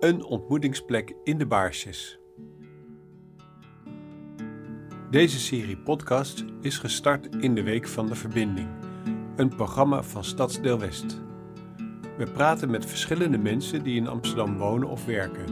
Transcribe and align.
Een 0.00 0.24
ontmoetingsplek 0.24 1.14
in 1.24 1.38
de 1.38 1.46
Baarsjes. 1.46 2.18
Deze 5.10 5.38
serie 5.38 5.78
podcast 5.78 6.44
is 6.60 6.78
gestart 6.78 7.36
in 7.40 7.54
de 7.54 7.62
Week 7.62 7.88
van 7.88 8.06
de 8.06 8.14
Verbinding, 8.14 8.68
een 9.36 9.48
programma 9.48 10.02
van 10.02 10.24
Stadsdeel 10.24 10.78
West. 10.78 11.20
We 12.16 12.30
praten 12.32 12.70
met 12.70 12.86
verschillende 12.86 13.38
mensen 13.38 13.82
die 13.82 13.96
in 13.96 14.06
Amsterdam 14.06 14.56
wonen 14.56 14.88
of 14.88 15.04
werken. 15.04 15.46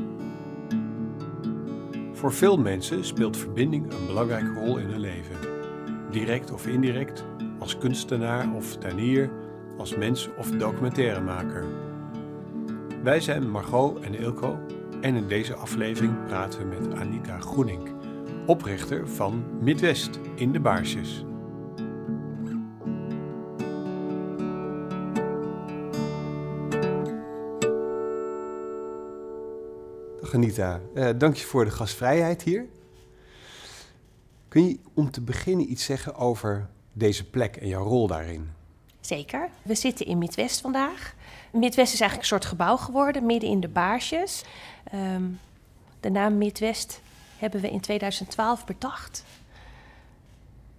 Voor 2.12 2.32
veel 2.32 2.58
mensen 2.58 3.04
speelt 3.04 3.36
verbinding 3.36 3.92
een 3.92 4.06
belangrijke 4.06 4.52
rol 4.52 4.78
in 4.78 4.86
hun 4.86 5.00
leven. 5.00 5.36
Direct 6.10 6.52
of 6.52 6.66
indirect, 6.66 7.24
als 7.58 7.78
kunstenaar 7.78 8.54
of 8.54 8.76
tuinier, 8.76 9.30
als 9.76 9.96
mens 9.96 10.28
of 10.36 10.50
documentairemaker. 10.50 11.85
Wij 13.06 13.20
zijn 13.20 13.50
Margot 13.50 14.00
en 14.00 14.14
Ilko 14.14 14.58
en 15.00 15.14
in 15.14 15.28
deze 15.28 15.54
aflevering 15.54 16.24
praten 16.24 16.58
we 16.58 16.78
met 16.78 16.94
Anita 16.94 17.38
Groening, 17.38 17.94
oprichter 18.46 19.08
van 19.08 19.44
Midwest 19.60 20.18
in 20.34 20.52
de 20.52 20.60
Baarsjes. 20.60 21.24
Dag 30.20 30.34
Anita, 30.34 30.80
uh, 30.94 31.08
dank 31.18 31.34
je 31.34 31.44
voor 31.44 31.64
de 31.64 31.70
gastvrijheid 31.70 32.42
hier. 32.42 32.66
Kun 34.48 34.68
je 34.68 34.78
om 34.94 35.10
te 35.10 35.20
beginnen 35.20 35.70
iets 35.70 35.84
zeggen 35.84 36.14
over 36.14 36.68
deze 36.92 37.30
plek 37.30 37.56
en 37.56 37.68
jouw 37.68 37.84
rol 37.84 38.06
daarin? 38.06 38.55
Zeker. 39.06 39.48
We 39.62 39.74
zitten 39.74 40.06
in 40.06 40.18
Midwest 40.18 40.60
vandaag. 40.60 41.14
Midwest 41.50 41.92
is 41.92 42.00
eigenlijk 42.00 42.20
een 42.20 42.38
soort 42.38 42.44
gebouw 42.44 42.76
geworden, 42.76 43.26
midden 43.26 43.50
in 43.50 43.60
de 43.60 43.68
Baarsjes. 43.68 44.44
Um, 44.94 45.40
de 46.00 46.10
naam 46.10 46.38
Midwest 46.38 47.00
hebben 47.38 47.60
we 47.60 47.70
in 47.70 47.80
2012 47.80 48.64
bedacht. 48.64 49.24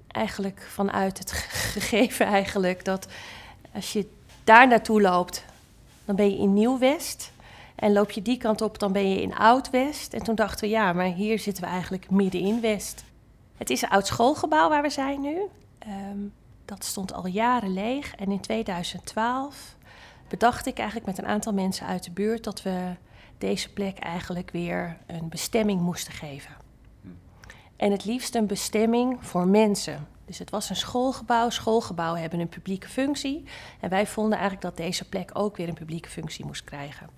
Eigenlijk 0.08 0.68
vanuit 0.70 1.18
het 1.18 1.32
gegeven 1.78 2.26
eigenlijk 2.26 2.86
dat 2.86 3.08
als 3.74 3.94
je 3.94 4.10
daar 4.44 4.68
naartoe 4.68 5.02
loopt, 5.02 5.46
dan 6.06 6.16
ben 6.16 6.30
je 6.30 6.38
in 6.38 6.54
Nieuw-West. 6.54 7.32
En 7.76 7.94
loop 7.94 8.12
je 8.12 8.22
die 8.22 8.38
kant 8.38 8.62
op, 8.62 8.80
dan 8.80 8.92
ben 8.92 9.10
je 9.10 9.22
in 9.22 9.36
Oud-West. 9.36 10.14
En 10.14 10.24
toen 10.24 10.36
dachten 10.36 10.60
we, 10.60 10.70
ja, 10.70 10.94
maar 10.94 11.06
hier 11.06 11.40
zitten 11.40 11.64
we 11.64 11.70
eigenlijk 11.70 12.10
midden 12.10 12.42
in 12.42 12.62
West. 12.62 13.04
Het 13.58 13.70
is 13.70 13.82
een 13.82 13.90
oud 13.90 14.08
schoolgebouw 14.08 14.70
waar 14.70 14.82
we 14.82 14.90
zijn 14.90 15.22
nu. 15.22 15.42
Um, 15.88 16.34
dat 16.68 16.84
stond 16.84 17.14
al 17.14 17.28
jaren 17.28 17.74
leeg. 17.74 18.16
En 18.16 18.32
in 18.32 18.40
2012 18.40 19.76
bedacht 20.28 20.66
ik 20.66 20.78
eigenlijk 20.78 21.08
met 21.08 21.18
een 21.18 21.28
aantal 21.28 21.54
mensen 21.54 21.86
uit 21.86 22.04
de 22.04 22.12
buurt 22.12 22.44
dat 22.44 22.62
we 22.62 22.96
deze 23.38 23.74
plek 23.74 23.98
eigenlijk 23.98 24.52
weer 24.52 24.98
een 25.06 25.30
bestemming 25.30 25.82
moesten 25.82 26.14
geven. 26.14 26.56
En 27.76 27.92
het 27.92 28.06
liefst 28.06 28.36
een 28.36 28.48
bestemming 28.48 29.18
voor 29.26 29.48
mensen. 29.48 30.08
Dus 30.26 30.40
het 30.40 30.50
was 30.50 30.70
een 30.70 30.76
schoolgebouw. 30.76 31.50
Schoolgebouwen 31.50 32.22
hebben 32.22 32.40
een 32.40 32.50
publieke 32.50 32.88
functie. 32.88 33.44
En 33.80 33.90
wij 33.90 34.08
vonden 34.08 34.38
eigenlijk 34.38 34.62
dat 34.62 34.78
deze 34.78 35.10
plek 35.10 35.30
ook 35.34 35.58
weer 35.58 35.68
een 35.68 35.74
publieke 35.74 36.10
functie 36.10 36.46
moest 36.46 36.64
krijgen. 36.64 37.10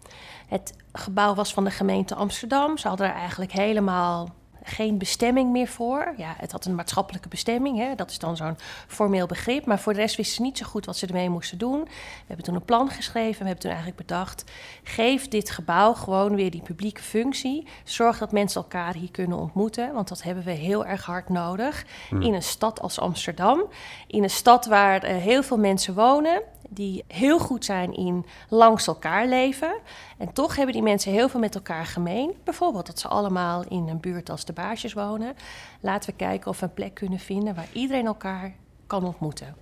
Het 0.48 0.74
gebouw 0.92 1.36
was 1.36 1.54
van 1.54 1.64
de 1.64 1.72
gemeente 1.72 2.16
Amsterdam. 2.16 2.78
Ze 2.78 2.88
hadden 2.88 3.08
er 3.08 3.14
eigenlijk 3.14 3.52
helemaal 3.52 4.30
geen 4.70 4.98
bestemming 4.98 5.52
meer 5.52 5.68
voor. 5.68 6.14
Ja, 6.18 6.34
het 6.38 6.52
had 6.52 6.66
een 6.66 6.76
maatschappelijke 6.76 7.28
bestemming, 7.28 7.78
hè? 7.78 7.96
dat 7.96 8.10
is 8.10 8.20
dan 8.20 8.38
zo'n 8.38 8.58
formeel 8.88 9.26
begrip. 9.26 9.66
Maar 9.66 9.80
voor 9.80 9.94
de 9.94 10.00
rest 10.00 10.16
wisten 10.16 10.36
ze 10.36 10.42
niet 10.42 10.58
zo 10.58 10.66
goed 10.66 10.86
wat 10.86 10.98
ze 10.98 11.08
ermee 11.08 11.30
moesten 11.30 11.58
doen. 11.58 11.80
We 11.84 12.26
hebben 12.28 12.46
toen 12.46 12.56
een 12.56 12.66
plan 12.66 12.90
geschreven. 12.90 13.40
We 13.40 13.46
hebben 13.46 13.60
toen 13.60 13.72
eigenlijk 13.72 14.08
bedacht: 14.08 14.44
geef 14.84 15.28
dit 15.28 15.50
gebouw 15.50 15.94
gewoon 15.94 16.36
weer 16.36 16.52
die 16.52 16.62
publieke 16.62 17.02
functie. 17.02 17.68
Zorg 17.84 18.18
dat 18.18 18.32
mensen 18.32 18.62
elkaar 18.62 18.94
hier 18.94 19.12
kunnen 19.12 19.38
ontmoeten, 19.38 19.94
want 19.94 20.08
dat 20.08 20.24
hebben 20.24 20.44
we 20.44 20.52
heel 20.52 20.86
erg 20.86 21.06
hard 21.06 21.30
nodig. 21.30 21.86
Hmm. 22.10 22.22
In 22.22 22.34
een 22.34 22.44
stad 22.44 22.82
als 22.82 23.00
Amsterdam, 23.00 23.64
in 24.08 24.24
een 24.24 24.30
stad 24.30 24.66
waar 24.66 25.10
uh, 25.10 25.18
heel 25.18 25.44
veel 25.44 25.58
mensen 25.58 25.94
wonen 25.94 26.42
die 26.70 27.04
heel 27.08 27.40
goed 27.40 27.66
zijn 27.66 27.94
in 27.94 28.26
langs 28.50 28.88
elkaar 28.88 29.28
leven. 29.28 29.74
En 30.18 30.34
toch 30.34 30.56
hebben 30.56 30.74
die 30.74 30.84
mensen 30.84 31.12
heel 31.12 31.30
veel 31.30 31.40
met 31.40 31.56
elkaar 31.56 31.86
gemeen. 31.86 32.34
Bijvoorbeeld 32.44 32.86
dat 32.86 33.00
ze 33.00 33.08
allemaal 33.08 33.64
in 33.68 33.88
een 33.88 34.00
buurt 34.00 34.30
als 34.30 34.46
de 34.46 34.54
Wonen. 34.94 35.36
Laten 35.80 36.10
we 36.10 36.16
kijken 36.16 36.50
of 36.50 36.60
we 36.60 36.66
een 36.66 36.74
plek 36.74 36.94
kunnen 36.94 37.20
vinden 37.20 37.56
waar 37.56 37.70
iedereen 37.74 38.06
elkaar 38.06 38.54
kan 38.90 39.06
ontmoeten. 39.06 39.56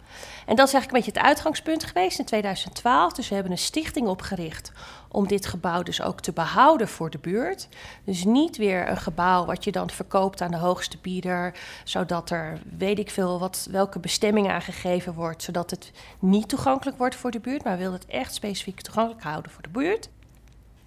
En 0.45 0.55
dat 0.55 0.67
is 0.67 0.73
eigenlijk 0.73 0.85
een 0.85 0.99
beetje 0.99 1.19
het 1.19 1.29
uitgangspunt 1.29 1.83
geweest 1.83 2.19
in 2.19 2.25
2012. 2.25 3.13
Dus 3.13 3.27
we 3.27 3.33
hebben 3.33 3.51
een 3.51 3.57
stichting 3.57 4.07
opgericht 4.07 4.71
om 5.07 5.27
dit 5.27 5.45
gebouw 5.45 5.83
dus 5.83 6.01
ook 6.01 6.21
te 6.21 6.31
behouden 6.31 6.87
voor 6.87 7.09
de 7.09 7.17
buurt. 7.17 7.67
Dus 8.03 8.23
niet 8.23 8.57
weer 8.57 8.89
een 8.89 8.97
gebouw 8.97 9.45
wat 9.45 9.63
je 9.63 9.71
dan 9.71 9.89
verkoopt 9.89 10.41
aan 10.41 10.51
de 10.51 10.57
hoogste 10.57 10.97
bieder, 11.01 11.53
zodat 11.83 12.29
er 12.29 12.59
weet 12.77 12.99
ik 12.99 13.09
veel 13.09 13.39
wat, 13.39 13.67
welke 13.71 13.99
bestemming 13.99 14.49
aangegeven 14.49 15.13
wordt, 15.13 15.43
zodat 15.43 15.69
het 15.69 15.91
niet 16.19 16.49
toegankelijk 16.49 16.97
wordt 16.97 17.15
voor 17.15 17.31
de 17.31 17.39
buurt, 17.39 17.63
maar 17.63 17.73
we 17.73 17.83
willen 17.83 17.99
het 17.99 18.05
echt 18.05 18.33
specifiek 18.33 18.81
toegankelijk 18.81 19.23
houden 19.23 19.51
voor 19.51 19.63
de 19.63 19.69
buurt. 19.69 20.09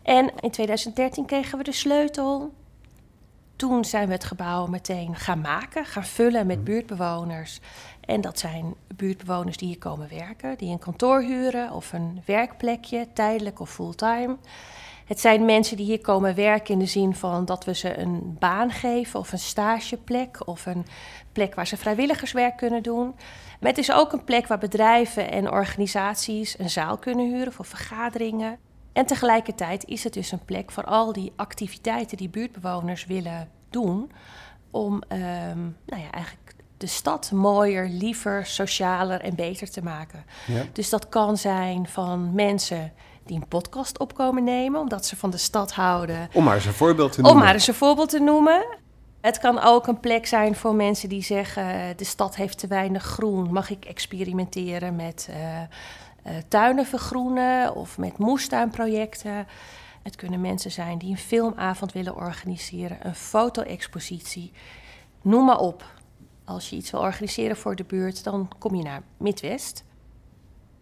En 0.03 0.33
in 0.41 0.51
2013 0.51 1.27
kregen 1.27 1.59
we 1.59 1.65
de 1.65 1.73
sleutel 1.73 2.53
toen 3.61 3.85
zijn 3.85 4.07
we 4.07 4.13
het 4.13 4.25
gebouw 4.25 4.67
meteen 4.67 5.17
gaan 5.17 5.41
maken, 5.41 5.85
gaan 5.85 6.05
vullen 6.05 6.47
met 6.47 6.57
mhm. 6.57 6.65
buurtbewoners. 6.65 7.61
En 8.01 8.21
dat 8.21 8.39
zijn 8.39 8.75
buurtbewoners 8.95 9.57
die 9.57 9.69
hier 9.69 9.79
komen 9.79 10.09
werken, 10.09 10.59
die 10.59 10.71
een 10.71 10.79
kantoor 10.79 11.23
huren 11.23 11.73
of 11.73 11.93
een 11.93 12.23
werkplekje, 12.25 13.07
tijdelijk 13.13 13.61
of 13.61 13.71
fulltime. 13.71 14.37
Het 15.07 15.21
zijn 15.21 15.45
mensen 15.45 15.77
die 15.77 15.87
hier 15.87 16.01
komen 16.01 16.35
werken 16.35 16.73
in 16.73 16.79
de 16.79 16.87
zin 16.87 17.15
van 17.15 17.45
dat 17.45 17.65
we 17.65 17.75
ze 17.75 17.99
een 17.99 18.37
baan 18.39 18.71
geven 18.71 19.21
of 19.21 19.33
een 19.33 19.39
stageplek 19.39 20.47
of 20.47 20.67
een 20.67 20.87
plek 21.33 21.55
waar 21.55 21.67
ze 21.67 21.77
vrijwilligerswerk 21.77 22.57
kunnen 22.57 22.83
doen. 22.83 23.15
Maar 23.61 23.69
het 23.69 23.79
is 23.79 23.93
ook 23.93 24.13
een 24.13 24.25
plek 24.25 24.47
waar 24.47 24.59
bedrijven 24.59 25.31
en 25.31 25.51
organisaties 25.51 26.59
een 26.59 26.71
zaal 26.71 26.99
kunnen 26.99 27.33
huren 27.33 27.53
voor 27.53 27.65
vergaderingen. 27.65 28.59
En 28.93 29.07
tegelijkertijd 29.07 29.85
is 29.85 30.05
het 30.05 30.13
dus 30.13 30.33
een 30.33 30.45
plek 30.45 30.71
voor 30.71 30.85
al 30.85 31.13
die 31.13 31.33
activiteiten 31.37 32.17
die 32.17 32.29
buurtbewoners 32.29 33.07
willen 33.07 33.49
doen. 33.71 34.13
Om 34.71 34.93
um, 34.95 35.77
nou 35.87 36.03
ja, 36.03 36.11
eigenlijk 36.11 36.55
de 36.77 36.87
stad 36.87 37.31
mooier, 37.31 37.89
liever, 37.89 38.47
socialer 38.47 39.21
en 39.21 39.35
beter 39.35 39.71
te 39.71 39.83
maken. 39.83 40.25
Ja. 40.47 40.63
Dus 40.73 40.91
dat 40.91 41.09
kan 41.09 41.37
zijn 41.37 41.89
van 41.89 42.35
mensen 42.35 42.93
die 43.25 43.37
een 43.37 43.49
podcast 43.49 43.99
opkomen 43.99 44.45
nemen, 44.45 44.81
omdat 44.81 45.07
ze 45.07 45.17
van 45.17 45.31
de 45.31 45.37
stad 45.37 45.73
houden. 45.73 46.29
Om 46.33 46.45
maar 46.45 46.55
eens 46.55 46.65
een 46.65 46.73
voorbeeld 46.73 47.13
te 47.13 47.21
noemen. 47.21 47.39
Om 47.39 47.45
maar 47.45 47.55
eens 47.55 47.67
een 47.67 47.75
voorbeeld 47.75 48.09
te 48.09 48.21
noemen. 48.21 48.79
Het 49.21 49.39
kan 49.39 49.61
ook 49.61 49.87
een 49.87 50.01
plek 50.01 50.27
zijn 50.27 50.57
voor 50.57 50.75
mensen 50.75 51.09
die 51.09 51.23
zeggen: 51.23 51.97
de 51.97 52.05
stad 52.05 52.37
heeft 52.37 52.59
te 52.59 52.67
weinig 52.67 53.03
groen. 53.03 53.53
Mag 53.53 53.71
ik 53.71 53.85
experimenteren 53.85 54.97
met 54.97 55.29
uh, 55.31 55.37
uh, 56.27 56.33
tuinen 56.49 56.87
vergroenen 56.87 57.75
of 57.75 57.99
met 57.99 58.19
moestuinprojecten? 58.19 59.47
Het 60.03 60.17
kunnen 60.17 60.41
mensen 60.41 60.71
zijn 60.71 60.99
die 60.99 61.11
een 61.11 61.19
filmavond 61.19 61.93
willen 61.93 62.17
organiseren, 62.17 63.07
een 63.07 63.15
foto-expositie. 63.15 64.53
Noem 65.23 65.45
maar 65.45 65.59
op. 65.59 65.85
Als 66.45 66.71
je 66.71 66.77
iets 66.77 66.91
wil 66.91 67.01
organiseren 67.01 67.57
voor 67.57 67.77
de 67.77 67.85
buurt, 67.85 68.25
dan 68.25 68.51
kom 68.59 68.75
je 68.75 68.83
naar 68.83 69.03
Midwest. 69.17 69.85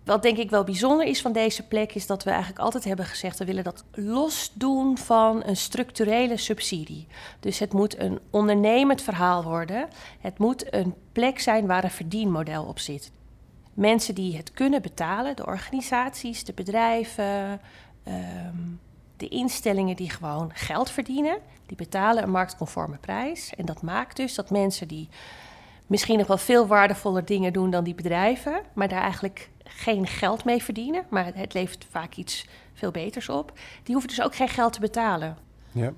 Wat 0.05 0.23
denk 0.23 0.37
ik 0.37 0.51
wel 0.51 0.65
bijzonder 0.65 1.07
is 1.07 1.21
van 1.21 1.33
deze 1.33 1.67
plek, 1.67 1.95
is 1.95 2.07
dat 2.07 2.25
we 2.25 2.31
eigenlijk 2.31 2.61
altijd 2.61 2.85
hebben 2.85 3.05
gezegd: 3.05 3.39
we 3.39 3.45
willen 3.45 3.65
dat 3.65 3.85
losdoen 3.93 4.99
van 4.99 5.43
een 5.45 5.57
structurele 5.57 6.37
subsidie. 6.37 7.07
Dus 7.41 7.59
het 7.59 7.73
moet 7.73 7.99
een 7.99 8.19
ondernemend 8.31 9.03
verhaal 9.03 9.43
worden. 9.43 9.89
Het 10.21 10.39
moet 10.39 10.75
een 10.75 10.95
plek 11.13 11.41
zijn 11.41 11.67
waar 11.67 11.85
een 11.85 11.91
verdienmodel 11.91 12.65
op 12.65 12.79
zit. 12.79 13.11
Mensen 13.79 14.15
die 14.15 14.37
het 14.37 14.53
kunnen 14.53 14.83
betalen, 14.83 15.37
de 15.37 15.47
organisaties, 15.47 16.45
de 16.45 16.53
bedrijven, 16.53 17.61
ehm, 18.03 18.57
de 19.17 19.29
instellingen 19.29 19.97
die 19.97 20.11
gewoon 20.11 20.51
geld 20.55 20.91
verdienen, 20.91 21.39
die 21.67 21.77
betalen 21.77 22.23
een 22.23 22.31
marktconforme 22.31 22.97
prijs. 22.97 23.55
En 23.57 23.65
dat 23.65 23.83
maakt 23.83 24.17
dus 24.17 24.35
dat 24.35 24.51
mensen 24.51 24.89
die 24.89 25.09
misschien 25.87 26.19
nog 26.19 26.27
wel 26.27 26.39
veel 26.39 26.67
waardevoller 26.67 27.25
dingen 27.25 27.53
doen 27.53 27.71
dan 27.71 27.85
die 27.85 27.95
bedrijven, 27.95 28.63
maar 28.73 28.89
daar 28.89 29.03
eigenlijk 29.03 29.51
geen 29.65 30.07
geld 30.07 30.45
mee 30.45 30.63
verdienen, 30.63 31.05
maar 31.11 31.31
het 31.35 31.55
levert 31.55 31.87
vaak 31.91 32.15
iets 32.15 32.47
veel 32.75 32.91
beters 32.91 33.29
op, 33.29 33.53
die 33.83 33.95
hoeven 33.95 34.09
dus 34.09 34.23
ook 34.23 34.35
geen 34.35 34.49
geld 34.49 34.73
te 34.73 34.81
betalen. 34.81 35.37
Ja. 35.73 35.93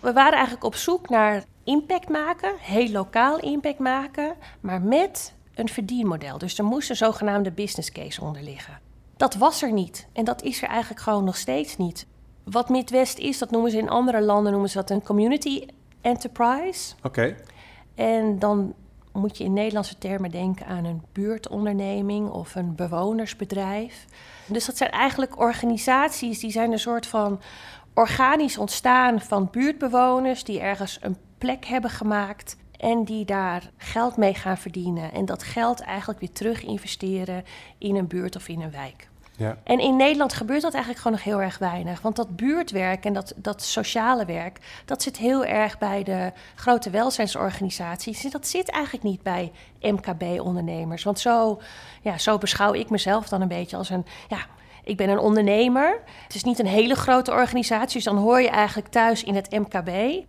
We 0.00 0.12
waren 0.12 0.34
eigenlijk 0.34 0.64
op 0.64 0.74
zoek 0.74 1.08
naar 1.08 1.44
impact 1.64 2.08
maken, 2.08 2.54
heel 2.58 2.90
lokaal 2.90 3.40
impact 3.40 3.78
maken, 3.78 4.34
maar 4.60 4.80
met 4.80 5.34
een 5.54 5.68
verdienmodel. 5.68 6.38
Dus 6.38 6.58
er 6.58 6.64
moest 6.64 6.90
een 6.90 6.96
zogenaamde 6.96 7.52
business 7.52 7.92
case 7.92 8.20
onder 8.20 8.42
liggen. 8.42 8.80
Dat 9.16 9.34
was 9.34 9.62
er 9.62 9.72
niet 9.72 10.06
en 10.12 10.24
dat 10.24 10.42
is 10.42 10.62
er 10.62 10.68
eigenlijk 10.68 11.00
gewoon 11.00 11.24
nog 11.24 11.36
steeds 11.36 11.76
niet. 11.76 12.06
Wat 12.44 12.68
Midwest 12.68 13.18
is, 13.18 13.38
dat 13.38 13.50
noemen 13.50 13.70
ze 13.70 13.78
in 13.78 13.88
andere 13.88 14.20
landen 14.20 14.52
noemen 14.52 14.70
ze 14.70 14.76
dat 14.76 14.90
een 14.90 15.02
community 15.02 15.66
enterprise. 16.00 16.94
Oké. 17.02 17.36
En 17.94 18.38
dan 18.38 18.74
moet 19.12 19.38
je 19.38 19.44
in 19.44 19.52
Nederlandse 19.52 19.98
termen 19.98 20.30
denken 20.30 20.66
aan 20.66 20.84
een 20.84 21.02
buurtonderneming 21.12 22.30
of 22.30 22.54
een 22.54 22.74
bewonersbedrijf. 22.74 24.04
Dus 24.46 24.66
dat 24.66 24.76
zijn 24.76 24.90
eigenlijk 24.90 25.38
organisaties 25.38 26.38
die 26.38 26.50
zijn 26.50 26.72
een 26.72 26.78
soort 26.78 27.06
van 27.06 27.40
organisch 27.94 28.58
ontstaan 28.58 29.20
van 29.20 29.48
buurtbewoners 29.50 30.44
die 30.44 30.60
ergens 30.60 30.98
een 31.00 31.16
plek 31.38 31.64
hebben 31.64 31.90
gemaakt 31.90 32.56
en 32.82 33.04
die 33.04 33.24
daar 33.24 33.70
geld 33.76 34.16
mee 34.16 34.34
gaan 34.34 34.58
verdienen. 34.58 35.12
En 35.12 35.24
dat 35.24 35.42
geld 35.42 35.80
eigenlijk 35.80 36.20
weer 36.20 36.32
terug 36.32 36.64
investeren 36.64 37.44
in 37.78 37.96
een 37.96 38.06
buurt 38.06 38.36
of 38.36 38.48
in 38.48 38.60
een 38.60 38.70
wijk. 38.70 39.08
Ja. 39.36 39.56
En 39.64 39.78
in 39.78 39.96
Nederland 39.96 40.32
gebeurt 40.32 40.62
dat 40.62 40.72
eigenlijk 40.72 41.02
gewoon 41.02 41.18
nog 41.18 41.26
heel 41.26 41.42
erg 41.42 41.58
weinig. 41.58 42.00
Want 42.00 42.16
dat 42.16 42.36
buurtwerk 42.36 43.04
en 43.04 43.12
dat, 43.12 43.32
dat 43.36 43.62
sociale 43.62 44.24
werk, 44.24 44.82
dat 44.84 45.02
zit 45.02 45.16
heel 45.16 45.44
erg 45.44 45.78
bij 45.78 46.02
de 46.02 46.32
grote 46.54 46.90
welzijnsorganisaties. 46.90 48.24
En 48.24 48.30
dat 48.30 48.46
zit 48.46 48.70
eigenlijk 48.70 49.04
niet 49.04 49.22
bij 49.22 49.52
MKB-ondernemers. 49.80 51.04
Want 51.04 51.18
zo, 51.18 51.60
ja, 52.00 52.18
zo 52.18 52.38
beschouw 52.38 52.72
ik 52.72 52.90
mezelf 52.90 53.28
dan 53.28 53.40
een 53.40 53.48
beetje 53.48 53.76
als 53.76 53.90
een. 53.90 54.06
Ja, 54.28 54.38
ik 54.84 54.96
ben 54.96 55.08
een 55.08 55.18
ondernemer. 55.18 56.00
Het 56.22 56.34
is 56.34 56.44
niet 56.44 56.58
een 56.58 56.66
hele 56.66 56.94
grote 56.94 57.30
organisatie, 57.30 57.94
dus 57.94 58.04
dan 58.04 58.16
hoor 58.16 58.40
je 58.40 58.48
eigenlijk 58.48 58.88
thuis 58.88 59.24
in 59.24 59.34
het 59.34 59.50
MKB. 59.50 60.24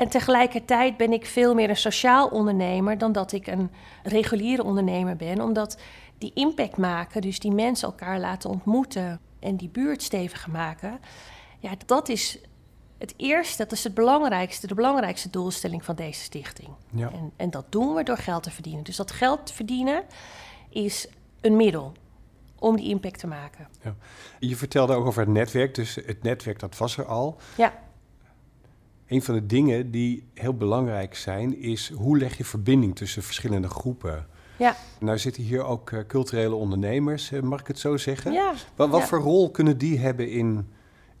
En 0.00 0.08
tegelijkertijd 0.08 0.96
ben 0.96 1.12
ik 1.12 1.26
veel 1.26 1.54
meer 1.54 1.68
een 1.68 1.76
sociaal 1.76 2.28
ondernemer 2.28 2.98
dan 2.98 3.12
dat 3.12 3.32
ik 3.32 3.46
een 3.46 3.70
reguliere 4.02 4.64
ondernemer 4.64 5.16
ben. 5.16 5.40
Omdat 5.40 5.78
die 6.18 6.30
impact 6.34 6.76
maken, 6.76 7.20
dus 7.20 7.38
die 7.38 7.52
mensen 7.52 7.88
elkaar 7.88 8.20
laten 8.20 8.50
ontmoeten 8.50 9.20
en 9.38 9.56
die 9.56 9.68
buurt 9.68 10.02
steviger 10.02 10.50
maken. 10.50 11.00
Ja, 11.58 11.70
dat 11.86 12.08
is 12.08 12.38
het 12.98 13.14
eerste, 13.16 13.62
dat 13.62 13.72
is 13.72 13.84
het 13.84 13.94
belangrijkste, 13.94 14.66
de 14.66 14.74
belangrijkste 14.74 15.30
doelstelling 15.30 15.84
van 15.84 15.94
deze 15.94 16.20
stichting. 16.20 16.70
Ja. 16.90 17.10
En, 17.12 17.32
en 17.36 17.50
dat 17.50 17.64
doen 17.68 17.94
we 17.94 18.02
door 18.02 18.18
geld 18.18 18.42
te 18.42 18.50
verdienen. 18.50 18.84
Dus 18.84 18.96
dat 18.96 19.10
geld 19.10 19.52
verdienen 19.52 20.02
is 20.68 21.08
een 21.40 21.56
middel 21.56 21.92
om 22.58 22.76
die 22.76 22.88
impact 22.88 23.18
te 23.18 23.26
maken. 23.26 23.68
Ja. 23.82 23.94
Je 24.38 24.56
vertelde 24.56 24.94
ook 24.94 25.06
over 25.06 25.20
het 25.20 25.30
netwerk, 25.30 25.74
dus 25.74 25.94
het 25.94 26.22
netwerk 26.22 26.58
dat 26.58 26.78
was 26.78 26.96
er 26.96 27.04
al. 27.04 27.36
Ja. 27.56 27.88
Een 29.10 29.22
van 29.22 29.34
de 29.34 29.46
dingen 29.46 29.90
die 29.90 30.28
heel 30.34 30.54
belangrijk 30.54 31.14
zijn, 31.14 31.58
is 31.58 31.92
hoe 31.94 32.18
leg 32.18 32.36
je 32.36 32.44
verbinding 32.44 32.96
tussen 32.96 33.22
verschillende 33.22 33.68
groepen. 33.68 34.26
Ja. 34.56 34.76
Nou 35.00 35.18
zitten 35.18 35.42
hier 35.42 35.64
ook 35.64 35.90
uh, 35.90 36.00
culturele 36.06 36.54
ondernemers, 36.54 37.30
uh, 37.30 37.40
mag 37.40 37.60
ik 37.60 37.66
het 37.66 37.78
zo 37.78 37.96
zeggen? 37.96 38.32
Ja. 38.32 38.52
Wat, 38.74 38.88
wat 38.88 39.00
ja. 39.00 39.06
voor 39.06 39.18
rol 39.18 39.50
kunnen 39.50 39.78
die 39.78 39.98
hebben 39.98 40.30
in, 40.30 40.70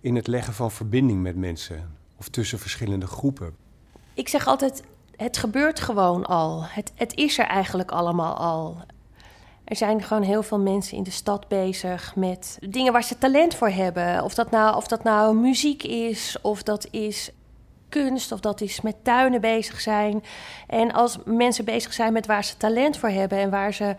in 0.00 0.16
het 0.16 0.26
leggen 0.26 0.52
van 0.52 0.70
verbinding 0.70 1.22
met 1.22 1.36
mensen? 1.36 1.96
Of 2.18 2.28
tussen 2.28 2.58
verschillende 2.58 3.06
groepen? 3.06 3.54
Ik 4.14 4.28
zeg 4.28 4.46
altijd, 4.46 4.82
het 5.16 5.36
gebeurt 5.36 5.80
gewoon 5.80 6.26
al. 6.26 6.64
Het, 6.64 6.92
het 6.94 7.16
is 7.16 7.38
er 7.38 7.46
eigenlijk 7.46 7.90
allemaal 7.90 8.36
al. 8.36 8.76
Er 9.64 9.76
zijn 9.76 10.02
gewoon 10.02 10.22
heel 10.22 10.42
veel 10.42 10.60
mensen 10.60 10.96
in 10.96 11.02
de 11.02 11.10
stad 11.10 11.48
bezig 11.48 12.16
met 12.16 12.58
dingen 12.68 12.92
waar 12.92 13.04
ze 13.04 13.18
talent 13.18 13.54
voor 13.54 13.70
hebben. 13.70 14.24
Of 14.24 14.34
dat 14.34 14.50
nou, 14.50 14.76
of 14.76 14.86
dat 14.86 15.02
nou 15.02 15.36
muziek 15.36 15.82
is, 15.82 16.36
of 16.42 16.62
dat 16.62 16.88
is 16.90 17.30
kunst, 17.90 18.32
of 18.32 18.40
dat 18.40 18.60
is 18.60 18.80
met 18.80 19.04
tuinen 19.04 19.40
bezig 19.40 19.80
zijn. 19.80 20.22
En 20.66 20.92
als 20.92 21.18
mensen 21.24 21.64
bezig 21.64 21.92
zijn 21.92 22.12
met 22.12 22.26
waar 22.26 22.44
ze 22.44 22.56
talent 22.56 22.96
voor 22.96 23.08
hebben 23.08 23.38
en 23.38 23.50
waar 23.50 23.74
ze 23.74 23.96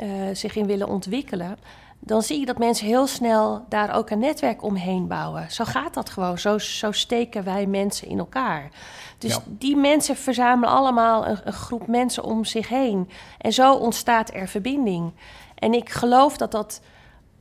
uh, 0.00 0.08
zich 0.32 0.56
in 0.56 0.66
willen 0.66 0.88
ontwikkelen, 0.88 1.58
dan 2.06 2.22
zie 2.22 2.40
je 2.40 2.46
dat 2.46 2.58
mensen 2.58 2.86
heel 2.86 3.06
snel 3.06 3.64
daar 3.68 3.96
ook 3.96 4.10
een 4.10 4.18
netwerk 4.18 4.62
omheen 4.62 5.06
bouwen. 5.08 5.50
Zo 5.50 5.64
gaat 5.64 5.94
dat 5.94 6.10
gewoon. 6.10 6.38
Zo, 6.38 6.58
zo 6.58 6.92
steken 6.92 7.44
wij 7.44 7.66
mensen 7.66 8.08
in 8.08 8.18
elkaar. 8.18 8.68
Dus 9.18 9.34
Ja. 9.34 9.42
die 9.46 9.76
mensen 9.76 10.16
verzamelen 10.16 10.74
allemaal 10.74 11.26
een, 11.26 11.38
een 11.44 11.52
groep 11.52 11.86
mensen 11.86 12.24
om 12.24 12.44
zich 12.44 12.68
heen. 12.68 13.10
En 13.38 13.52
zo 13.52 13.74
ontstaat 13.74 14.34
er 14.34 14.48
verbinding. 14.48 15.12
En 15.54 15.72
ik 15.74 15.90
geloof 15.90 16.36
dat 16.36 16.50
dat 16.52 16.80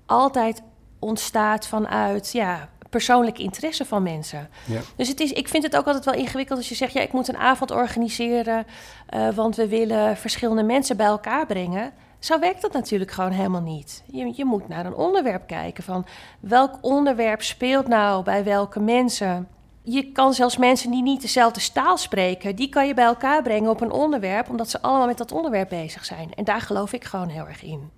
altijd 0.05 0.61
ontstaat 0.99 1.67
vanuit 1.67 2.31
ja, 2.31 2.69
persoonlijk 2.93 3.39
interesse 3.39 3.85
van 3.85 4.03
mensen. 4.03 4.49
Ja. 4.65 4.79
Dus 4.95 5.07
het 5.07 5.19
is, 5.19 5.31
ik 5.31 5.47
vind 5.47 5.63
het 5.63 5.75
ook 5.75 5.85
altijd 5.85 6.05
wel 6.05 6.13
ingewikkeld 6.13 6.57
als 6.57 6.69
je 6.69 6.75
zegt: 6.75 6.93
ja, 6.93 7.01
ik 7.01 7.11
moet 7.11 7.27
een 7.27 7.37
avond 7.37 7.71
organiseren, 7.71 8.65
eh, 9.09 9.29
want 9.29 9.55
we 9.55 9.67
willen 9.67 10.17
verschillende 10.17 10.63
mensen 10.63 10.97
bij 10.97 11.05
elkaar 11.05 11.45
brengen. 11.45 11.91
Zo 12.19 12.39
werkt 12.39 12.61
dat 12.61 12.73
natuurlijk 12.73 13.11
gewoon 13.11 13.31
helemaal 13.31 13.61
niet. 13.61 14.03
Je, 14.11 14.33
je 14.35 14.45
moet 14.45 14.67
naar 14.67 14.85
een 14.85 14.95
onderwerp 14.95 15.47
kijken 15.47 15.83
van 15.83 16.05
welk 16.39 16.77
onderwerp 16.81 17.41
speelt 17.41 17.87
nou 17.87 18.23
bij 18.23 18.43
welke 18.43 18.79
mensen. 18.79 19.47
Je 19.83 20.11
kan 20.11 20.33
zelfs 20.33 20.57
mensen 20.57 20.91
die 20.91 21.01
niet 21.01 21.21
dezelfde 21.21 21.71
taal 21.73 21.97
spreken, 21.97 22.55
die 22.55 22.69
kan 22.69 22.87
je 22.87 22.93
bij 22.93 23.05
elkaar 23.05 23.41
brengen 23.41 23.69
op 23.69 23.81
een 23.81 23.91
onderwerp, 23.91 24.49
omdat 24.49 24.69
ze 24.69 24.81
allemaal 24.81 25.07
met 25.07 25.17
dat 25.17 25.31
onderwerp 25.31 25.69
bezig 25.69 26.05
zijn. 26.05 26.33
En 26.33 26.43
daar 26.43 26.61
geloof 26.61 26.93
ik 26.93 27.03
gewoon 27.03 27.27
heel 27.27 27.47
erg 27.47 27.63
in. 27.63 27.89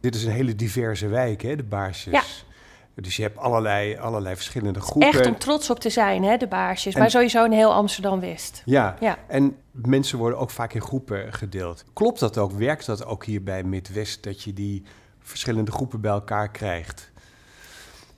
Dit 0.00 0.14
is 0.14 0.24
een 0.24 0.32
hele 0.32 0.54
diverse 0.54 1.06
wijk, 1.06 1.42
hè, 1.42 1.56
de 1.56 1.62
Baarsjes. 1.62 2.12
Ja. 2.12 2.51
Dus 2.94 3.16
je 3.16 3.22
hebt 3.22 3.38
allerlei, 3.38 3.96
allerlei 3.96 4.34
verschillende 4.34 4.80
groepen. 4.80 5.08
Echt 5.08 5.26
om 5.26 5.38
trots 5.38 5.70
op 5.70 5.78
te 5.80 5.90
zijn, 5.90 6.22
hè, 6.24 6.36
de 6.36 6.46
baarsjes. 6.46 6.94
En- 6.94 7.00
Maar 7.00 7.10
sowieso 7.10 7.44
in 7.44 7.52
heel 7.52 7.72
Amsterdam-West. 7.72 8.62
Ja. 8.64 8.96
Ja. 9.00 9.18
en 9.26 9.56
mensen 9.70 10.18
worden 10.18 10.38
ook 10.38 10.50
vaak 10.50 10.72
in 10.72 10.80
groepen 10.82 11.32
gedeeld. 11.32 11.84
Klopt 11.92 12.20
dat 12.20 12.38
ook? 12.38 12.52
Werkt 12.52 12.86
dat 12.86 13.04
ook 13.04 13.24
hier 13.24 13.42
bij 13.42 13.62
Midwest, 13.62 14.22
dat 14.22 14.42
je 14.42 14.52
die 14.52 14.82
verschillende 15.20 15.70
groepen 15.70 16.00
bij 16.00 16.10
elkaar 16.12 16.50
krijgt? 16.50 17.10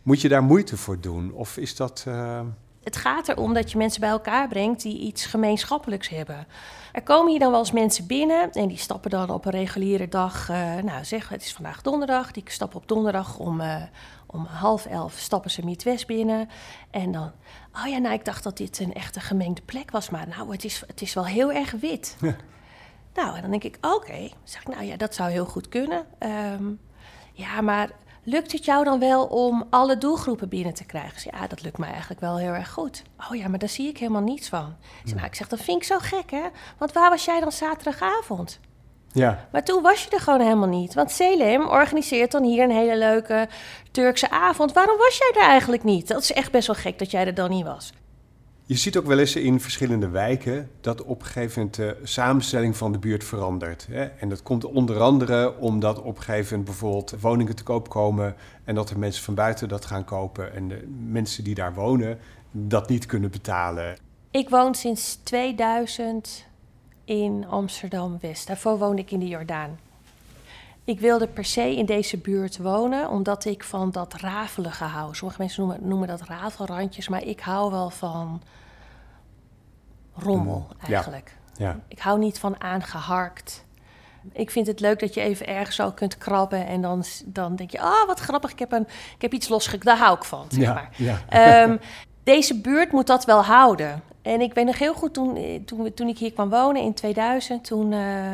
Moet 0.03 0.21
je 0.21 0.29
daar 0.29 0.43
moeite 0.43 0.77
voor 0.77 1.01
doen? 1.01 1.33
Of 1.33 1.57
is 1.57 1.77
dat... 1.77 2.05
eh, 2.09 2.41
Het 2.83 2.97
gaat 2.97 3.29
erom 3.29 3.55
dat 3.55 3.71
je 3.71 3.79
mensen 3.79 4.01
bij 4.01 4.11
elkaar 4.11 4.49
brengt 4.49 4.83
die 4.83 4.99
iets 4.99 5.27
gemeenschappelijks 5.27 6.09
hebben. 6.09 6.47
Er 6.93 7.03
komen 7.03 7.31
hier 7.31 7.39
dan 7.41 7.51
wel 7.51 7.61
eens 7.61 7.73
mensen 7.73 8.07
binnen 8.07 8.51
en 8.53 8.69
die 8.69 8.77
stappen 8.77 9.11
dan 9.11 9.31
op 9.31 9.45
een 9.45 9.53
reguliere 9.53 10.09
dag. 10.09 10.49
eh, 10.49 10.75
nou, 10.83 11.05
zeg, 11.05 11.29
het 11.29 11.43
is 11.43 11.53
vandaag 11.53 11.83
donderdag. 11.83 12.31
Die 12.33 12.43
stappen 12.47 12.79
op 12.79 12.89
donderdag 12.89 13.39
om, 13.39 13.61
eh, 13.61 13.83
om 14.35 14.45
half 14.45 14.87
elf 14.87 15.15
stappen 15.19 15.51
ze 15.51 15.65
Midwest 15.65 16.07
binnen. 16.07 16.49
En 16.91 17.13
dan, 17.13 17.33
oh 17.73 17.87
ja, 17.87 17.99
nou, 17.99 18.15
ik 18.15 18.25
dacht 18.25 18.43
dat 18.43 18.57
dit 18.57 18.81
een 18.81 18.95
echte 18.95 19.21
gemengde 19.21 19.63
plek 19.63 19.91
was. 19.91 20.11
Maar 20.11 20.29
nou, 20.29 20.53
het 20.53 20.65
is, 20.65 20.83
het 20.87 21.03
is 21.03 21.15
wel 21.15 21.27
heel 21.27 21.53
erg 21.53 21.71
wit. 21.71 22.17
Ja. 22.21 22.37
Nou, 23.15 23.35
en 23.35 23.41
dan 23.43 23.51
denk 23.51 23.65
ik, 23.65 23.79
oké. 23.81 24.31
Zeg 24.45 24.61
ik, 24.61 24.69
nou 24.69 24.85
ja, 24.85 24.97
dat 24.97 25.15
zou 25.15 25.31
heel 25.31 25.45
goed 25.47 25.69
kunnen. 25.69 26.07
Ehm, 26.19 26.65
ja, 27.33 27.61
maar 27.61 27.91
lukt 28.23 28.53
het 28.53 28.65
jou 28.65 28.85
dan 28.85 28.99
wel 28.99 29.27
om 29.27 29.65
alle 29.71 29.99
doelgroepen 29.99 30.49
binnen 30.49 30.75
te 30.75 30.85
krijgen? 30.85 31.21
Zeg, 31.21 31.33
ja, 31.33 31.47
dat 31.47 31.63
lukt 31.63 31.79
mij 31.79 31.91
eigenlijk 31.91 32.21
wel 32.21 32.37
heel 32.37 32.53
erg 32.53 32.71
goed. 32.71 33.03
Oh 33.31 33.37
ja, 33.37 33.49
maar 33.49 33.59
daar 33.59 33.69
zie 33.69 33.89
ik 33.89 33.99
helemaal 33.99 34.23
niets 34.23 34.49
van. 34.49 34.77
Ik 34.81 35.09
zeg, 35.09 35.15
nou, 35.15 35.27
ik 35.27 35.35
zeg, 35.35 35.49
dat 35.49 35.61
vind 35.61 35.77
ik 35.77 35.85
zo 35.85 35.99
gek, 35.99 36.31
hè? 36.31 36.49
Want 36.79 36.93
waar 36.93 37.11
was 37.11 37.25
jij 37.25 37.41
dan 37.41 37.53
zaterdagavond? 37.53 38.61
Ja, 39.15 39.49
Maar 39.53 39.65
toen 39.65 39.83
was 39.83 40.05
je 40.05 40.11
er 40.11 40.21
gewoon 40.21 40.41
helemaal 40.41 40.69
niet. 40.69 40.95
Want 40.95 41.11
Selim 41.11 41.69
organiseert 41.69 42.33
dan 42.33 42.45
hier 42.45 42.65
een 42.65 42.71
hele 42.71 42.99
leuke 42.99 43.49
Turkse 43.91 44.31
avond. 44.31 44.73
Waarom 44.73 44.99
was 44.99 45.19
jij 45.19 45.43
er 45.43 45.49
eigenlijk 45.49 45.83
niet? 45.85 46.09
Dat 46.09 46.23
is 46.23 46.33
echt 46.33 46.51
best 46.51 46.67
wel 46.67 46.77
gek 46.77 46.99
dat 46.99 47.11
jij 47.11 47.27
er 47.27 47.35
dan 47.35 47.51
niet 47.51 47.65
was. 47.65 47.93
Je 48.67 48.77
ziet 48.77 48.97
ook 48.97 49.07
wel 49.07 49.19
eens 49.19 49.37
in 49.37 49.61
verschillende 49.61 50.09
wijken 50.09 50.71
dat 50.81 51.03
op 51.03 51.21
een 51.21 51.27
gegeven 51.27 51.59
moment 51.59 51.77
de 51.77 51.97
samenstelling 52.03 52.77
van 52.77 52.93
de 52.93 52.99
buurt 52.99 53.25
verandert. 53.25 53.87
Hè? 53.91 54.05
En 54.05 54.29
dat 54.29 54.43
komt 54.43 54.65
onder 54.65 55.01
andere 55.01 55.59
omdat 55.59 55.99
op 55.99 56.17
een 56.17 56.23
gegeven 56.23 56.51
moment 56.51 56.65
bijvoorbeeld 56.65 57.21
woningen 57.21 57.57
te 57.57 57.63
koop 57.63 57.89
komen 57.89 58.35
en 58.65 58.75
dat 58.75 58.91
er 58.91 58.99
mensen 58.99 59.25
van 59.25 59.35
buiten 59.35 59.69
dat 59.69 59.85
gaan 59.85 60.05
kopen 60.05 60.55
en 60.55 60.69
de 60.69 60.87
mensen 61.09 61.45
die 61.45 61.55
daar 61.55 61.75
wonen 61.75 62.19
dat 62.51 62.89
niet 62.89 63.07
kunnen 63.07 63.31
betalen. 63.31 63.97
Ik 64.31 64.49
woon 64.49 64.75
sinds 64.75 65.19
2000 65.23 66.47
in 67.05 67.47
Amsterdam-West. 67.49 68.47
Daarvoor 68.47 68.79
woonde 68.79 69.03
ik 69.03 69.11
in 69.11 69.19
de 69.19 69.29
Jordaan. 69.29 69.79
Ik 70.85 71.01
wilde 71.01 71.27
per 71.27 71.45
se 71.45 71.77
in 71.77 71.87
deze 71.87 72.19
buurt 72.19 72.59
wonen, 72.59 73.09
omdat 73.09 73.45
ik 73.45 73.65
van 73.65 73.91
dat 73.91 74.15
rafelige 74.15 74.85
hou. 74.85 75.15
Sommige 75.15 75.41
mensen 75.41 75.67
noemen, 75.67 75.89
noemen 75.89 76.09
dat 76.09 76.21
rafelrandjes, 76.21 77.09
maar 77.09 77.23
ik 77.23 77.41
hou 77.41 77.71
wel 77.71 77.91
van 77.91 78.43
rommel 80.15 80.67
ja. 80.81 80.87
eigenlijk. 80.87 81.37
Ja, 81.57 81.81
Ik 81.89 81.99
hou 81.99 82.19
niet 82.19 82.39
van 82.39 82.61
aangeharkt. 82.61 83.65
Ik 84.33 84.51
vind 84.51 84.67
het 84.67 84.81
leuk 84.81 85.01
dat 85.01 85.15
je 85.15 85.21
even 85.21 85.47
ergens 85.47 85.77
zo 85.77 85.91
kunt 85.91 86.19
krabben 86.19 86.67
en 86.67 86.81
dan, 86.81 87.05
dan 87.25 87.57
denk 87.57 87.71
je, 87.71 87.81
ah, 87.81 88.07
wat 88.07 88.21
grappig, 88.21 88.51
ik 88.51 88.59
heb, 88.59 88.73
een, 88.73 88.87
ik 89.15 89.23
heb 89.23 89.33
iets 89.33 89.49
losgek. 89.49 89.85
Daar 89.85 89.99
hou 89.99 90.17
ik 90.17 90.25
van, 90.25 90.47
zeg 90.49 90.63
ja, 90.63 90.75
maar. 90.75 90.91
ja. 90.97 91.21
Ehm, 91.29 91.77
deze 92.25 92.61
buurt 92.61 92.93
moet 92.93 93.07
dat 93.07 93.25
wel 93.25 93.43
houden. 93.43 94.03
En 94.23 94.41
ik 94.41 94.55
weet 94.55 94.67
nog 94.67 94.79
heel 94.79 94.95
goed, 94.95 95.15
toen, 95.15 95.37
eh, 95.37 95.61
toen, 95.65 95.95
toen 95.95 96.09
ik 96.09 96.19
hier 96.19 96.33
kwam 96.33 96.51
wonen 96.51 96.83
in 96.83 96.95
2000, 96.95 97.65
toen 97.65 97.93
eh, 97.93 98.33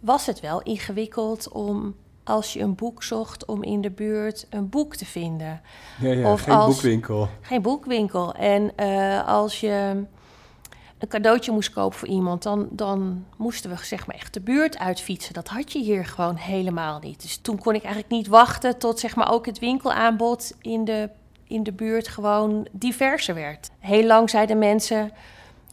was 0.00 0.26
het 0.26 0.40
wel 0.40 0.62
ingewikkeld 0.62 1.48
om, 1.48 1.94
als 2.24 2.52
je 2.52 2.60
een 2.60 2.74
boek 2.74 3.02
zocht, 3.02 3.44
om 3.44 3.62
in 3.62 3.80
de 3.80 3.90
buurt 3.90 4.46
een 4.50 4.68
boek 4.68 4.96
te 4.96 5.04
vinden. 5.04 5.60
ja, 6.00 6.12
ja, 6.12 6.32
of 6.32 6.40
geen 6.42 6.54
als- 6.54 6.66
boekwinkel. 6.74 7.28
Geen 7.40 7.62
boekwinkel. 7.62 8.34
En 8.34 8.72
eh, 8.76 9.26
als 9.28 9.60
je 9.60 10.04
een 10.98 11.08
cadeautje 11.08 11.52
moest 11.52 11.70
kopen 11.72 11.98
voor 11.98 12.08
iemand, 12.08 12.42
dan, 12.42 12.68
dan 12.70 13.24
moesten 13.36 13.70
we 13.70 13.76
zeg 13.84 14.06
maar 14.06 14.16
echt 14.16 14.34
de 14.34 14.40
buurt 14.40 14.78
uitfietsen. 14.78 15.34
Dat 15.34 15.48
had 15.48 15.72
je 15.72 15.78
hier 15.78 16.04
gewoon 16.06 16.36
helemaal 16.36 16.98
niet. 16.98 17.22
Dus 17.22 17.36
toen 17.36 17.58
kon 17.58 17.74
ik 17.74 17.82
eigenlijk 17.82 18.12
niet 18.12 18.26
wachten 18.26 18.78
tot 18.78 19.00
zeg 19.00 19.16
maar 19.16 19.32
ook 19.32 19.46
het 19.46 19.58
winkelaanbod 19.58 20.52
in 20.60 20.84
de, 20.84 21.10
in 21.46 21.62
de 21.62 21.72
buurt 21.72 22.08
gewoon 22.08 22.66
diverser 22.72 23.34
werd. 23.34 23.70
Heel 23.78 24.04
lang 24.04 24.30
zeiden 24.30 24.58
mensen. 24.58 25.12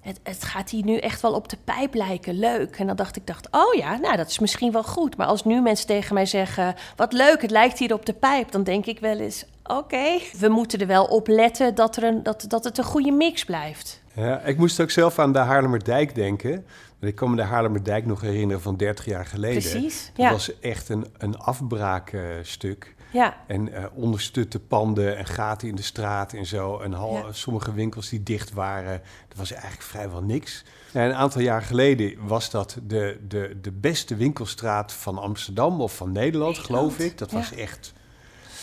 Het, 0.02 0.20
het 0.24 0.44
gaat 0.44 0.70
hier 0.70 0.84
nu 0.84 0.98
echt 0.98 1.22
wel 1.22 1.34
op 1.34 1.50
de 1.50 1.58
pijp 1.64 1.94
lijken, 1.94 2.40
leuk. 2.40 2.76
En 2.76 2.88
dan 2.88 2.96
dacht 2.96 3.16
ik, 3.16 3.28
dacht, 3.28 3.48
oh 3.52 3.74
ja, 3.74 3.98
nou 3.98 4.18
dat 4.18 4.30
is 4.30 4.40
misschien 4.40 4.72
wel 4.72 4.84
goed. 4.84 5.18
Maar 5.18 5.28
als 5.28 5.44
nu 5.44 5.62
mensen 5.62 5.88
tegen 5.88 6.14
mij 6.14 6.26
zeggen, 6.26 6.76
wat 6.96 7.14
leuk, 7.14 7.42
het 7.42 7.52
lijkt 7.52 7.80
hier 7.80 7.94
op 7.94 8.06
de 8.06 8.14
pijp, 8.14 8.52
dan 8.52 8.64
denk 8.64 8.86
ik 8.86 9.00
wel 9.00 9.20
eens, 9.20 9.46
oké, 9.64 10.20
we 10.40 10.48
moeten 10.48 10.80
er 10.80 10.88
wel 10.88 11.06
op 11.06 11.28
letten 11.28 11.76
dat, 11.76 11.96
er 11.96 12.04
een, 12.04 12.24
dat, 12.24 12.46
dat 12.48 12.64
het 12.64 12.78
een 12.78 12.84
goede 12.84 13.12
mix 13.12 13.46
blijft. 13.46 14.02
Ja, 14.14 14.40
ik 14.40 14.58
moest 14.58 14.80
ook 14.80 14.92
zelf 14.92 15.20
aan 15.20 15.34
de 15.34 15.40
Haarlemmerdijk 15.40 16.16
denken. 16.16 16.66
Ik 17.00 17.16
kan 17.16 17.30
me 17.30 17.36
de 17.36 17.44
Haarlemmerdijk 17.44 18.06
nog 18.06 18.22
herinneren 18.22 18.62
van 18.62 18.78
30 18.78 19.06
jaar 19.06 19.26
geleden. 19.26 19.72
Precies, 19.72 20.12
Dat 20.14 20.26
ja. 20.26 20.32
was 20.32 20.60
echt 20.60 20.90
een, 20.90 21.06
een 21.18 21.38
afbraakstuk. 21.38 22.96
Ja, 23.12 23.38
En 23.48 23.74
eh 23.74 23.84
onderstutte 23.94 24.60
panden 24.60 25.18
en 25.18 25.26
gaten 25.26 25.68
in 25.68 25.76
de 25.76 25.82
straat 25.82 26.34
en 26.34 26.46
zo. 26.46 26.80
En 26.80 26.92
hal- 26.94 27.14
Ja. 27.14 27.32
sommige 27.32 27.74
winkels 27.74 28.10
die 28.10 28.24
dicht 28.24 28.54
waren. 28.54 29.02
Dat 29.28 29.38
was 29.38 29.52
eigenlijk 29.52 29.84
vrijwel 29.84 30.22
niks. 30.24 30.64
Ja, 30.92 31.06
een 31.06 31.14
aantal 31.14 31.42
jaar 31.42 31.62
geleden 31.62 32.28
was 32.28 32.50
dat 32.50 32.78
de, 32.84 33.20
de, 33.28 33.58
de 33.62 33.72
beste 33.72 34.16
winkelstraat 34.16 34.94
van 34.94 35.18
Amsterdam 35.18 35.82
of 35.82 35.96
van 35.96 36.12
Nederland, 36.12 36.56
Nederland, 36.58 36.80
geloof 36.80 37.00
ik. 37.00 37.18
Dat 37.18 37.32
ja. 37.32 37.38
was 37.38 37.52
echt... 37.54 37.94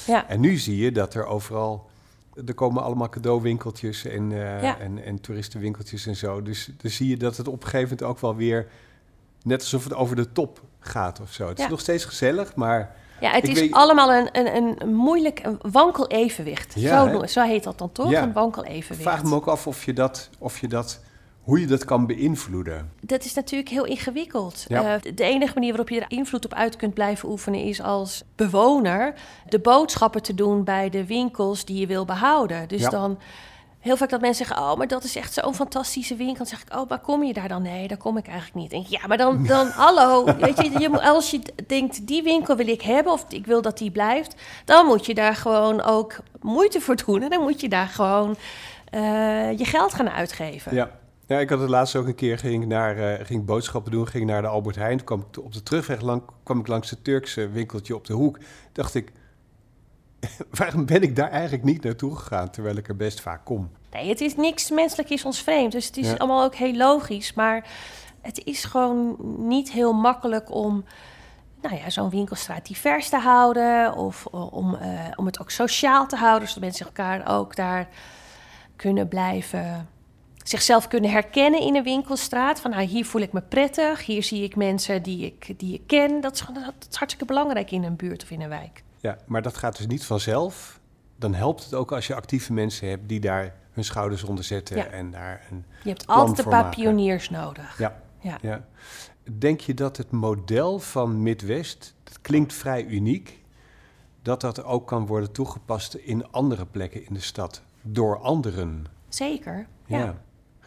ja. 0.06 0.28
En 0.28 0.40
nu 0.40 0.56
zie 0.56 0.76
je 0.76 0.92
dat 0.92 1.14
er 1.14 1.26
overal... 1.26 1.86
Er 2.46 2.54
komen 2.54 2.82
allemaal 2.82 3.08
cadeauwinkeltjes 3.08 4.04
en, 4.04 4.32
eh, 4.32 4.62
Ja. 4.62 4.78
en, 4.78 5.04
en 5.04 5.20
toeristenwinkeltjes 5.20 6.06
en 6.06 6.16
zo. 6.16 6.42
Dus 6.42 6.70
dan 6.76 6.90
zie 6.90 7.08
je 7.08 7.16
dat 7.16 7.36
het 7.36 7.48
op 7.48 7.54
een 7.62 7.68
gegeven 7.68 7.88
moment 7.88 8.02
ook 8.02 8.20
wel 8.20 8.36
weer... 8.36 8.66
Net 9.42 9.60
alsof 9.60 9.84
het 9.84 9.94
over 9.94 10.16
de 10.16 10.32
top 10.32 10.60
gaat 10.80 11.20
of 11.20 11.32
zo. 11.32 11.48
Het 11.48 11.58
Ja. 11.58 11.64
is 11.64 11.70
nog 11.70 11.80
steeds 11.80 12.04
gezellig, 12.04 12.54
maar... 12.54 12.96
ja 13.20 13.30
het 13.30 13.44
Ik 13.44 13.50
is 13.50 13.60
weet- 13.60 13.72
allemaal 13.72 14.12
een, 14.14 14.28
een, 14.32 14.82
een 14.82 14.94
moeilijk, 14.94 15.40
een 15.42 15.58
wankel 15.70 16.06
evenwicht. 16.08 16.72
Ja, 16.76 17.10
zo, 17.12 17.26
zo 17.26 17.42
heet 17.42 17.64
dat 17.64 17.78
dan 17.78 17.92
toch? 17.92 18.10
Ja. 18.10 18.22
Een 18.22 18.32
wankel 18.32 18.64
Ik 18.64 18.70
evenwicht. 18.70 19.02
vraag 19.08 19.24
me 19.24 19.34
ook 19.34 19.46
af 19.46 19.66
of 19.66 19.84
je 19.84 19.92
dat, 19.92 20.30
of 20.38 20.58
je 20.60 20.68
dat, 20.68 21.00
hoe 21.42 21.60
je 21.60 21.66
dat 21.66 21.84
kan 21.84 22.06
beïnvloeden. 22.06 22.92
Dat 23.00 23.24
is 23.24 23.34
natuurlijk 23.34 23.70
heel 23.70 23.84
ingewikkeld. 23.84 24.64
Ja. 24.68 24.94
Eh, 24.94 25.12
de 25.14 25.24
enige 25.24 25.54
manier 25.54 25.68
waarop 25.68 25.88
je 25.88 26.00
er 26.00 26.10
invloed 26.10 26.44
op 26.44 26.54
uit 26.54 26.76
kunt 26.76 26.94
blijven 26.94 27.28
oefenen 27.28 27.60
is 27.64 27.82
als 27.82 28.22
bewoner 28.36 29.14
de 29.48 29.58
boodschappen 29.58 30.22
te 30.22 30.34
doen 30.34 30.64
bij 30.64 30.90
de 30.90 31.06
winkels 31.06 31.64
die 31.64 31.80
je 31.80 31.86
wil 31.86 32.04
behouden. 32.04 32.68
Dus 32.68 32.80
Ja. 32.80 32.88
dan 32.90 33.18
heel 33.88 33.96
vaak 33.96 34.10
dat 34.10 34.20
mensen 34.20 34.46
zeggen: 34.46 34.64
Oh, 34.66 34.76
maar 34.76 34.86
dat 34.88 35.04
is 35.04 35.16
echt 35.16 35.32
zo'n 35.32 35.54
fantastische 35.54 36.14
winkel. 36.16 36.36
Dan 36.36 36.46
zeg 36.46 36.62
ik: 36.62 36.74
Oh, 36.76 36.88
waar 36.88 37.00
kom 37.00 37.22
je 37.22 37.32
daar 37.32 37.48
dan? 37.48 37.62
Nee, 37.62 37.88
daar 37.88 37.96
kom 37.98 38.16
ik 38.16 38.26
eigenlijk 38.26 38.54
niet. 38.54 38.72
Ik, 38.72 38.86
ja, 38.86 39.06
maar 39.06 39.16
dan, 39.16 39.46
dan 39.46 39.66
hallo. 39.66 40.24
Weet 40.40 40.56
je, 40.62 40.78
je, 40.78 40.88
moet- 40.88 41.00
als 41.00 41.30
je 41.30 41.40
denkt: 41.66 42.06
die 42.06 42.22
winkel 42.22 42.56
wil 42.56 42.68
ik 42.68 42.82
hebben 42.82 43.12
of 43.12 43.24
ik 43.28 43.46
wil 43.46 43.62
dat 43.62 43.78
die 43.78 43.90
blijft, 43.90 44.34
dan 44.64 44.86
moet 44.86 45.06
je 45.06 45.14
daar 45.14 45.34
gewoon 45.36 45.82
ook 45.82 46.16
moeite 46.40 46.80
voor 46.80 46.96
doen. 46.96 47.22
En 47.22 47.30
dan 47.30 47.42
moet 47.42 47.60
je 47.60 47.68
daar 47.68 47.88
gewoon 47.88 48.36
eh, 48.90 49.58
je 49.58 49.64
geld 49.64 49.94
gaan 49.94 50.10
uitgeven. 50.10 50.74
Ja. 50.74 50.90
ja, 51.26 51.38
ik 51.38 51.48
had 51.48 51.60
het 51.60 51.68
laatst 51.68 51.96
ook 51.96 52.06
een 52.06 52.14
keer, 52.14 52.38
ging 52.38 52.66
naar, 52.66 52.96
eh, 52.98 53.26
ging 53.26 53.44
boodschappen 53.44 53.92
doen, 53.92 54.08
ging 54.08 54.26
naar 54.26 54.42
de 54.42 54.48
Albert 54.48 54.76
Heijn. 54.76 54.96
Toen 54.96 55.06
kwam 55.06 55.24
ik 55.30 55.44
op 55.44 55.52
de 55.52 55.62
terugweg 55.62 56.00
lang, 56.00 56.22
kwam 56.42 56.58
ik 56.60 56.66
langs 56.66 56.90
het 56.90 57.04
Turkse 57.04 57.48
winkeltje 57.48 57.94
op 57.94 58.06
de 58.06 58.12
hoek. 58.12 58.38
Dacht 58.72 58.94
ik, 58.94 59.12
waarom 60.58 60.86
ben 60.86 61.02
ik 61.02 61.16
daar 61.16 61.30
eigenlijk 61.30 61.64
niet 61.64 61.82
naartoe 61.82 62.16
gegaan, 62.16 62.50
terwijl 62.50 62.76
ik 62.76 62.88
er 62.88 62.96
best 62.96 63.20
vaak 63.20 63.44
kom? 63.44 63.70
Nee, 63.92 64.08
het 64.08 64.20
is 64.20 64.36
niks 64.36 64.70
menselijk 64.70 65.10
is 65.10 65.24
ons 65.24 65.42
vreemd. 65.42 65.72
Dus 65.72 65.86
het 65.86 65.96
is 65.96 66.06
Ja. 66.08 66.14
allemaal 66.16 66.44
ook 66.44 66.54
heel 66.54 66.74
logisch. 66.74 67.34
Maar 67.34 67.68
het 68.20 68.44
is 68.44 68.64
gewoon 68.64 69.16
niet 69.48 69.70
heel 69.72 69.92
makkelijk 69.92 70.54
om 70.54 70.84
nou 71.62 71.76
ja, 71.76 71.90
zo'n 71.90 72.10
winkelstraat 72.10 72.66
divers 72.66 73.08
te 73.08 73.16
houden. 73.18 73.94
Of 73.94 74.26
eh, 74.32 74.52
om, 74.52 74.74
eh, 74.74 74.90
om 75.16 75.26
het 75.26 75.40
ook 75.40 75.50
sociaal 75.50 76.06
te 76.06 76.16
houden. 76.16 76.48
Zodat 76.48 76.62
mensen 76.62 76.86
elkaar 76.86 77.28
ook 77.36 77.56
daar 77.56 77.88
kunnen 78.76 79.08
blijven. 79.08 79.88
Zichzelf 80.44 80.88
kunnen 80.88 81.10
herkennen 81.10 81.60
in 81.60 81.76
een 81.76 81.82
winkelstraat. 81.82 82.60
Van 82.60 82.70
nou, 82.70 82.82
hier 82.82 83.04
voel 83.06 83.22
ik 83.22 83.32
me 83.32 83.40
prettig. 83.40 84.06
Hier 84.06 84.22
zie 84.22 84.42
ik 84.42 84.56
mensen 84.56 85.02
die 85.02 85.26
ik, 85.26 85.58
die 85.58 85.74
ik 85.74 85.86
ken. 85.86 86.20
Dat 86.20 86.34
is, 86.34 86.44
dat 86.52 86.74
is 86.90 86.96
hartstikke 86.96 87.24
belangrijk 87.26 87.70
in 87.70 87.84
een 87.84 87.96
buurt 87.96 88.22
of 88.22 88.30
in 88.30 88.40
een 88.40 88.48
wijk. 88.48 88.82
Ja, 89.00 89.18
maar 89.26 89.42
dat 89.42 89.56
gaat 89.56 89.76
dus 89.76 89.86
niet 89.86 90.04
vanzelf. 90.04 90.80
Dan 91.16 91.34
helpt 91.34 91.64
het 91.64 91.74
ook 91.74 91.92
als 91.92 92.06
je 92.06 92.14
actieve 92.14 92.52
mensen 92.52 92.88
hebt 92.88 93.08
die 93.08 93.20
daar 93.20 93.54
hun 93.72 93.84
schouders 93.84 94.22
onder 94.22 94.44
zetten 94.44 94.76
Ja. 94.76 94.86
en 94.86 95.10
daar 95.10 95.46
een 95.50 95.64
Je 95.82 95.88
hebt 95.88 96.04
Plan 96.06 96.18
altijd 96.18 96.38
een 96.38 96.50
paar 96.50 96.74
pioniers 96.74 97.30
nodig. 97.30 97.78
Ja. 97.78 98.02
Ja. 98.20 98.38
Ja. 98.42 98.64
Denk 99.38 99.60
je 99.60 99.74
dat 99.74 99.96
het 99.96 100.10
model 100.10 100.78
van 100.78 101.22
Midwest, 101.22 101.94
dat 102.04 102.20
klinkt 102.20 102.52
vrij 102.52 102.84
uniek, 102.84 103.42
dat 104.22 104.40
dat 104.40 104.64
ook 104.64 104.86
kan 104.86 105.06
worden 105.06 105.32
toegepast 105.32 105.94
in 105.94 106.30
andere 106.30 106.66
plekken 106.66 107.06
in 107.06 107.14
de 107.14 107.20
stad 107.20 107.62
door 107.82 108.18
anderen? 108.18 108.86
Zeker. 109.08 109.66
ja. 109.86 110.22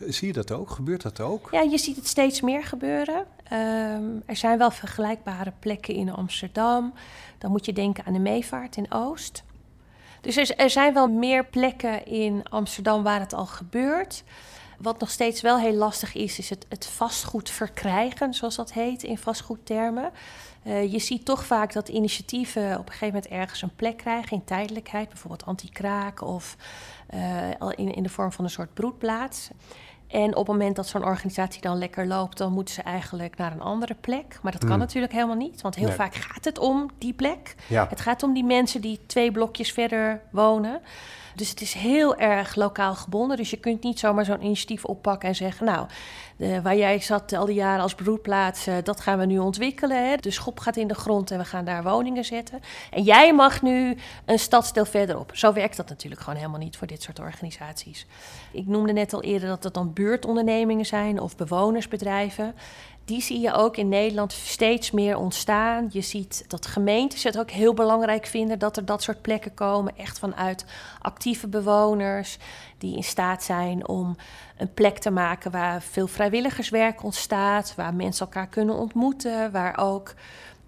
Zie 0.07 0.27
je 0.27 0.33
dat 0.33 0.51
ook? 0.51 0.69
Gebeurt 0.69 1.01
dat 1.01 1.19
ook? 1.19 1.47
Ja, 1.51 1.61
je 1.61 1.77
ziet 1.77 1.95
het 1.95 2.07
steeds 2.07 2.41
meer 2.41 2.63
gebeuren. 2.63 3.25
Ehm, 3.51 4.03
er 4.25 4.35
zijn 4.35 4.57
wel 4.57 4.71
vergelijkbare 4.71 5.53
plekken 5.59 5.93
in 5.93 6.13
Amsterdam. 6.13 6.93
Dan 7.37 7.51
moet 7.51 7.65
je 7.65 7.73
denken 7.73 8.05
aan 8.05 8.13
de 8.13 8.19
Meevaart 8.19 8.77
in 8.77 8.91
Oost. 8.91 9.43
Dus 10.21 10.53
er, 10.55 10.69
zijn 10.69 10.93
wel 10.93 11.07
meer 11.07 11.45
plekken 11.45 12.05
in 12.05 12.43
Amsterdam 12.49 13.03
waar 13.03 13.19
het 13.19 13.33
al 13.33 13.45
gebeurt. 13.45 14.23
Wat 14.77 14.99
nog 14.99 15.09
steeds 15.09 15.41
wel 15.41 15.59
heel 15.59 15.73
lastig 15.73 16.15
is, 16.15 16.39
is 16.39 16.49
het, 16.49 16.65
het 16.69 16.85
vastgoed 16.85 17.49
verkrijgen, 17.49 18.33
zoals 18.33 18.55
dat 18.55 18.73
heet 18.73 19.03
in 19.03 19.17
vastgoedtermen. 19.17 20.11
Eh, 20.63 20.91
je 20.91 20.99
ziet 20.99 21.25
toch 21.25 21.45
vaak 21.45 21.73
dat 21.73 21.89
initiatieven 21.89 22.71
op 22.71 22.85
een 22.85 22.93
gegeven 22.93 23.13
moment 23.13 23.27
ergens 23.27 23.61
een 23.61 23.75
plek 23.75 23.97
krijgen 23.97 24.37
in 24.37 24.43
tijdelijkheid, 24.43 25.09
bijvoorbeeld 25.09 25.45
anti-kraak 25.45 26.21
of 26.21 26.55
eh, 27.07 27.49
in, 27.75 27.93
in 27.93 28.03
de 28.03 28.09
vorm 28.09 28.31
van 28.31 28.43
een 28.43 28.51
soort 28.51 28.73
broedplaats. 28.73 29.49
En 30.11 30.29
op 30.29 30.47
het 30.47 30.57
moment 30.57 30.75
dat 30.75 30.87
zo'n 30.87 31.03
organisatie 31.05 31.61
dan 31.61 31.77
lekker 31.77 32.07
loopt, 32.07 32.37
dan 32.37 32.51
moeten 32.53 32.73
ze 32.73 32.81
eigenlijk 32.81 33.37
naar 33.37 33.51
een 33.51 33.61
andere 33.61 33.95
plek. 34.01 34.39
Maar 34.41 34.51
dat 34.51 34.61
kan 34.61 34.69
Hmm. 34.69 34.79
natuurlijk 34.79 35.13
helemaal 35.13 35.35
niet, 35.35 35.61
want 35.61 35.75
heel 35.75 35.87
Nee. 35.87 35.95
vaak 35.95 36.15
gaat 36.15 36.45
het 36.45 36.57
om 36.59 36.89
die 36.97 37.13
plek. 37.13 37.55
Ja. 37.67 37.87
Het 37.89 38.01
gaat 38.01 38.23
om 38.23 38.33
die 38.33 38.43
mensen 38.43 38.81
die 38.81 38.99
twee 39.05 39.31
blokjes 39.31 39.71
verder 39.71 40.21
wonen. 40.31 40.81
Dus 41.35 41.49
het 41.49 41.61
is 41.61 41.73
heel 41.73 42.15
erg 42.15 42.55
lokaal 42.55 42.95
gebonden. 42.95 43.37
Dus 43.37 43.49
je 43.49 43.57
kunt 43.57 43.83
niet 43.83 43.99
zomaar 43.99 44.25
zo'n 44.25 44.43
initiatief 44.43 44.85
oppakken 44.85 45.29
en 45.29 45.35
zeggen... 45.35 45.65
nou, 45.65 45.87
waar 46.63 46.75
jij 46.75 46.99
zat 46.99 47.33
al 47.33 47.45
die 47.45 47.55
jaren 47.55 47.81
als 47.81 47.95
broedplaats, 47.95 48.67
eh, 48.67 48.75
dat 48.83 49.01
gaan 49.01 49.19
we 49.19 49.25
nu 49.25 49.37
ontwikkelen. 49.37 50.09
Hè. 50.09 50.15
De 50.15 50.31
schop 50.31 50.59
gaat 50.59 50.77
in 50.77 50.87
de 50.87 50.93
grond 50.93 51.31
en 51.31 51.37
we 51.37 51.45
gaan 51.45 51.65
daar 51.65 51.83
woningen 51.83 52.25
zetten. 52.25 52.59
En 52.91 53.03
jij 53.03 53.33
mag 53.33 53.61
nu 53.61 53.97
een 54.25 54.39
stadsdeel 54.39 54.85
verderop. 54.85 55.31
Zo 55.33 55.53
werkt 55.53 55.77
dat 55.77 55.89
natuurlijk 55.89 56.21
gewoon 56.21 56.39
helemaal 56.39 56.59
niet 56.59 56.77
voor 56.77 56.87
dit 56.87 57.01
soort 57.01 57.19
organisaties. 57.19 58.05
Ik 58.51 58.67
noemde 58.67 58.93
net 58.93 59.13
al 59.13 59.23
eerder 59.23 59.49
dat 59.49 59.63
het 59.63 59.73
dan 59.73 59.93
buurtondernemingen 59.93 60.85
zijn 60.85 61.19
of 61.19 61.35
bewonersbedrijven. 61.35 62.55
Die 63.11 63.21
zie 63.21 63.39
je 63.39 63.53
ook 63.53 63.77
in 63.77 63.89
Nederland 63.89 64.31
steeds 64.31 64.91
meer 64.91 65.17
ontstaan. 65.17 65.87
Je 65.89 66.01
ziet 66.01 66.45
dat 66.47 66.65
gemeentes 66.65 67.23
het 67.23 67.39
ook 67.39 67.49
heel 67.51 67.73
belangrijk 67.73 68.25
vinden 68.25 68.59
dat 68.59 68.77
er 68.77 68.85
dat 68.85 69.03
soort 69.03 69.21
plekken 69.21 69.53
komen. 69.53 69.97
Echt 69.97 70.19
vanuit 70.19 70.65
actieve 70.99 71.47
bewoners 71.47 72.37
die 72.77 72.95
in 72.95 73.03
staat 73.03 73.43
zijn 73.43 73.87
om 73.87 74.15
een 74.57 74.73
plek 74.73 74.97
te 74.97 75.09
maken 75.09 75.51
waar 75.51 75.81
veel 75.81 76.07
vrijwilligerswerk 76.07 77.03
ontstaat. 77.03 77.73
Waar 77.75 77.93
mensen 77.93 78.25
elkaar 78.25 78.47
kunnen 78.47 78.75
ontmoeten. 78.75 79.51
Waar 79.51 79.77
ook 79.77 80.13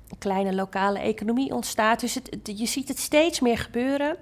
een 0.10 0.18
kleine 0.18 0.54
lokale 0.54 1.00
economie 1.00 1.54
ontstaat. 1.54 2.00
Dus 2.00 2.16
het, 2.16 2.40
je 2.44 2.66
ziet 2.66 2.88
het 2.88 3.00
steeds 3.00 3.40
meer 3.40 3.58
gebeuren. 3.58 4.18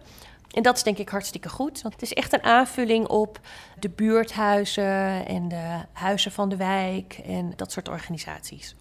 En 0.52 0.64
dat 0.64 0.76
is 0.76 0.84
denk 0.84 0.98
ik 0.98 1.10
hartstikke 1.10 1.50
goed. 1.50 1.82
Want 1.82 1.94
het 1.94 2.04
is 2.04 2.14
echt 2.14 2.34
een 2.34 2.44
aanvulling 2.44 3.08
op 3.08 3.40
de 3.80 3.90
buurthuizen 3.90 5.26
en 5.26 5.48
de 5.48 5.80
huizen 5.92 6.32
van 6.32 6.50
de 6.50 6.56
wijk 6.56 7.22
en 7.26 7.54
dat 7.56 7.72
soort 7.72 7.90
organisaties. 7.90 8.76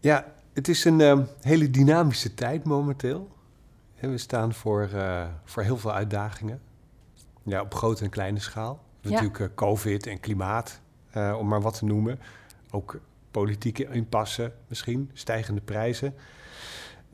Ja, 0.00 0.24
het 0.52 0.68
is 0.68 0.84
een 0.84 1.00
eh, 1.00 1.18
hele 1.40 1.70
dynamische 1.70 2.34
tijd 2.34 2.64
momenteel. 2.64 3.32
En 4.04 4.10
we 4.10 4.18
staan 4.18 4.54
voor, 4.54 4.88
eh, 4.92 5.26
voor 5.44 5.62
heel 5.62 5.76
veel 5.76 5.92
uitdagingen. 5.92 6.60
Ja, 7.42 7.60
op 7.60 7.74
grote 7.74 8.04
en 8.04 8.10
kleine 8.10 8.38
schaal. 8.38 8.82
Ja. 9.00 9.10
Natuurlijk 9.10 9.38
eh, 9.38 9.46
COVID 9.54 10.06
en 10.06 10.20
klimaat, 10.20 10.80
eh, 11.10 11.36
om 11.38 11.48
maar 11.48 11.60
wat 11.60 11.78
te 11.78 11.84
noemen. 11.84 12.20
Ook 12.70 13.00
politieke 13.30 13.88
impasse 13.90 14.52
misschien, 14.66 15.10
stijgende 15.12 15.60
prijzen. 15.60 16.14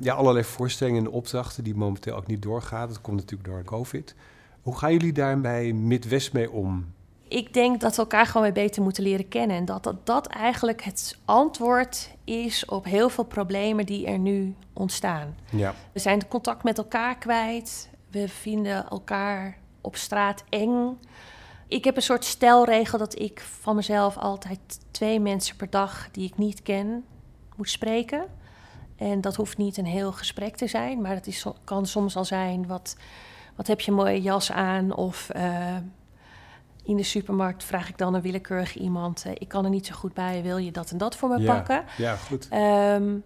Ja, 0.00 0.14
allerlei 0.14 0.44
voorstellingen 0.44 1.04
en 1.04 1.10
opdrachten 1.10 1.64
die 1.64 1.74
momenteel 1.74 2.14
ook 2.16 2.26
niet 2.26 2.42
doorgaan. 2.42 2.88
Dat 2.88 3.00
komt 3.00 3.16
natuurlijk 3.16 3.48
door 3.48 3.64
COVID. 3.64 4.14
Hoe 4.62 4.76
gaan 4.76 4.92
jullie 4.92 5.12
daar 5.12 5.40
bij 5.40 5.72
Midwest 5.72 6.32
mee 6.32 6.50
om? 6.50 6.92
Ik 7.28 7.54
denk 7.54 7.80
dat 7.80 7.96
we 7.96 8.02
elkaar 8.02 8.26
gewoon 8.26 8.42
weer 8.42 8.52
beter 8.52 8.82
moeten 8.82 9.02
leren 9.02 9.28
kennen. 9.28 9.56
En 9.56 9.64
dat 9.64 9.82
dat, 9.82 10.06
dat 10.06 10.26
eigenlijk 10.26 10.82
het 10.82 11.18
antwoord 11.24 12.10
is 12.24 12.64
op 12.64 12.84
heel 12.84 13.08
veel 13.08 13.24
problemen 13.24 13.86
die 13.86 14.06
er 14.06 14.18
nu 14.18 14.54
ontstaan. 14.72 15.36
Ja, 15.50 15.74
We 15.92 15.98
zijn 15.98 16.28
contact 16.28 16.62
met 16.62 16.78
elkaar 16.78 17.18
kwijt. 17.18 17.88
We 18.10 18.28
vinden 18.28 18.88
elkaar 18.88 19.58
op 19.80 19.96
straat 19.96 20.44
eng. 20.48 20.98
Ik 21.68 21.84
heb 21.84 21.96
een 21.96 22.02
soort 22.02 22.24
stelregel 22.24 22.98
dat 22.98 23.18
ik 23.18 23.40
van 23.40 23.76
mezelf 23.76 24.16
altijd 24.16 24.80
twee 24.90 25.20
mensen 25.20 25.56
per 25.56 25.70
dag 25.70 26.08
die 26.10 26.26
ik 26.26 26.38
niet 26.38 26.62
ken 26.62 27.04
moet 27.56 27.70
spreken. 27.70 28.24
En 29.00 29.20
dat 29.20 29.36
hoeft 29.36 29.58
niet 29.58 29.76
een 29.76 29.86
heel 29.86 30.12
gesprek 30.12 30.56
te 30.56 30.66
zijn, 30.66 31.00
maar 31.00 31.14
het 31.14 31.26
is, 31.26 31.44
kan 31.64 31.86
soms 31.86 32.16
al 32.16 32.24
zijn: 32.24 32.66
wat, 32.66 32.96
wat 33.56 33.66
heb 33.66 33.80
je 33.80 33.90
een 33.90 33.96
mooie 33.96 34.22
jas 34.22 34.52
aan? 34.52 34.94
Of 34.94 35.30
eh, 35.30 35.76
in 36.82 36.96
de 36.96 37.02
supermarkt 37.02 37.64
vraag 37.64 37.88
ik 37.88 37.98
dan 37.98 38.14
een 38.14 38.22
willekeurig 38.22 38.76
iemand: 38.76 39.24
eh, 39.24 39.32
ik 39.34 39.48
kan 39.48 39.64
er 39.64 39.70
niet 39.70 39.86
zo 39.86 39.94
goed 39.94 40.14
bij, 40.14 40.42
wil 40.42 40.56
je 40.56 40.70
dat 40.70 40.90
en 40.90 40.98
dat 40.98 41.16
voor 41.16 41.28
me 41.28 41.38
ja, 41.38 41.54
pakken? 41.54 41.84
ja 41.96 42.16
goed. 42.16 42.48
Ehm, 42.50 43.16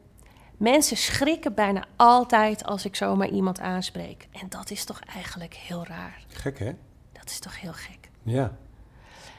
Mensen 0.57 0.97
schrikken 0.97 1.55
bijna 1.55 1.85
altijd 1.97 2.65
als 2.65 2.85
ik 2.85 2.97
zomaar 2.97 3.29
iemand 3.29 3.61
aanspreek. 3.61 4.29
En 4.33 4.47
dat 4.49 4.71
is 4.71 4.85
toch 4.85 5.01
eigenlijk 5.15 5.55
heel 5.55 5.85
raar. 5.87 6.25
Gek, 6.29 6.59
hè? 6.59 6.73
Dat 7.13 7.31
is 7.31 7.39
toch 7.39 7.61
heel 7.61 7.73
gek. 7.73 8.11
Ja. 8.23 8.53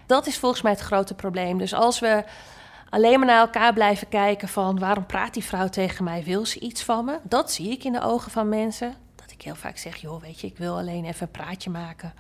Dat 0.06 0.28
is 0.28 0.38
volgens 0.38 0.62
mij 0.62 0.72
het 0.72 0.82
grote 0.82 1.14
probleem. 1.14 1.58
Dus 1.58 1.74
als 1.74 2.00
we 2.00 2.24
alleen 2.96 3.20
maar 3.20 3.28
naar 3.28 3.40
elkaar 3.40 3.74
blijven 3.74 4.08
kijken 4.10 4.48
van 4.48 4.80
waarom 4.80 5.06
praat 5.06 5.34
die 5.34 5.44
vrouw 5.44 5.68
tegen 5.70 6.04
mij? 6.04 6.24
Wil 6.24 6.46
ze 6.46 6.60
iets 6.60 6.84
van 6.84 7.06
me? 7.06 7.18
Dat 7.24 7.52
zie 7.52 7.72
ik 7.72 7.84
in 7.84 7.92
de 7.92 8.02
ogen 8.02 8.32
van 8.32 8.50
mensen. 8.50 8.94
Dat 9.16 9.32
ik 9.32 9.42
heel 9.42 9.56
vaak 9.56 9.78
zeg, 9.78 9.96
joh, 9.96 10.22
weet 10.22 10.40
je, 10.40 10.48
ik 10.48 10.58
wil 10.58 10.78
alleen 10.78 11.06
even 11.06 11.22
een 11.22 11.32
praatje 11.44 11.70
maken. 11.70 12.14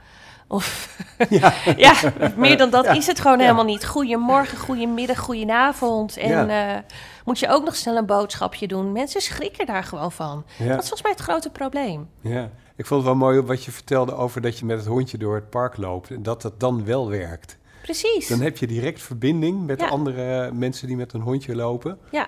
Of 0.47 0.97
Ja. 1.29 1.53
ja, 1.77 1.93
meer 2.35 2.57
dan 2.57 2.69
dat 2.69 2.85
Ja. 2.85 2.91
is 2.91 3.07
het 3.07 3.19
gewoon 3.19 3.37
Ja. 3.37 3.43
helemaal 3.43 3.65
niet. 3.65 3.85
Goedemorgen, 3.85 4.57
goedemiddag, 4.57 5.19
goedenavond. 5.19 6.17
En 6.17 6.49
eh, 6.49 6.77
moet 7.25 7.39
je 7.39 7.49
ook 7.49 7.65
nog 7.65 7.75
snel 7.75 7.97
een 7.97 8.05
boodschapje 8.05 8.67
doen. 8.67 8.91
Mensen 8.91 9.21
schrikken 9.21 9.65
daar 9.65 9.83
gewoon 9.83 10.11
van. 10.11 10.43
Dat 10.57 10.67
is 10.67 10.73
volgens 10.73 11.01
mij 11.01 11.11
het 11.11 11.21
grote 11.21 11.49
probleem. 11.49 12.09
Ja, 12.21 12.49
ik 12.75 12.85
vond 12.85 12.99
het 13.01 13.09
wel 13.09 13.19
mooi 13.19 13.41
wat 13.41 13.63
je 13.63 13.71
vertelde 13.71 14.15
over 14.15 14.41
dat 14.41 14.59
je 14.59 14.65
met 14.65 14.77
het 14.77 14.87
hondje 14.87 15.17
door 15.17 15.35
het 15.35 15.49
park 15.49 15.77
loopt 15.77 16.09
en 16.09 16.23
dat 16.23 16.41
dat 16.41 16.59
dan 16.59 16.85
wel 16.85 17.09
werkt. 17.09 17.57
Precies. 17.85 18.27
Dan 18.27 18.41
heb 18.41 18.57
je 18.57 18.67
direct 18.67 19.01
verbinding 19.01 19.65
met 19.65 19.79
Ja. 19.79 19.87
andere 19.87 20.51
mensen 20.51 20.87
die 20.87 20.95
met 20.95 21.13
een 21.13 21.21
hondje 21.21 21.55
lopen. 21.55 21.99
Ja. 22.11 22.27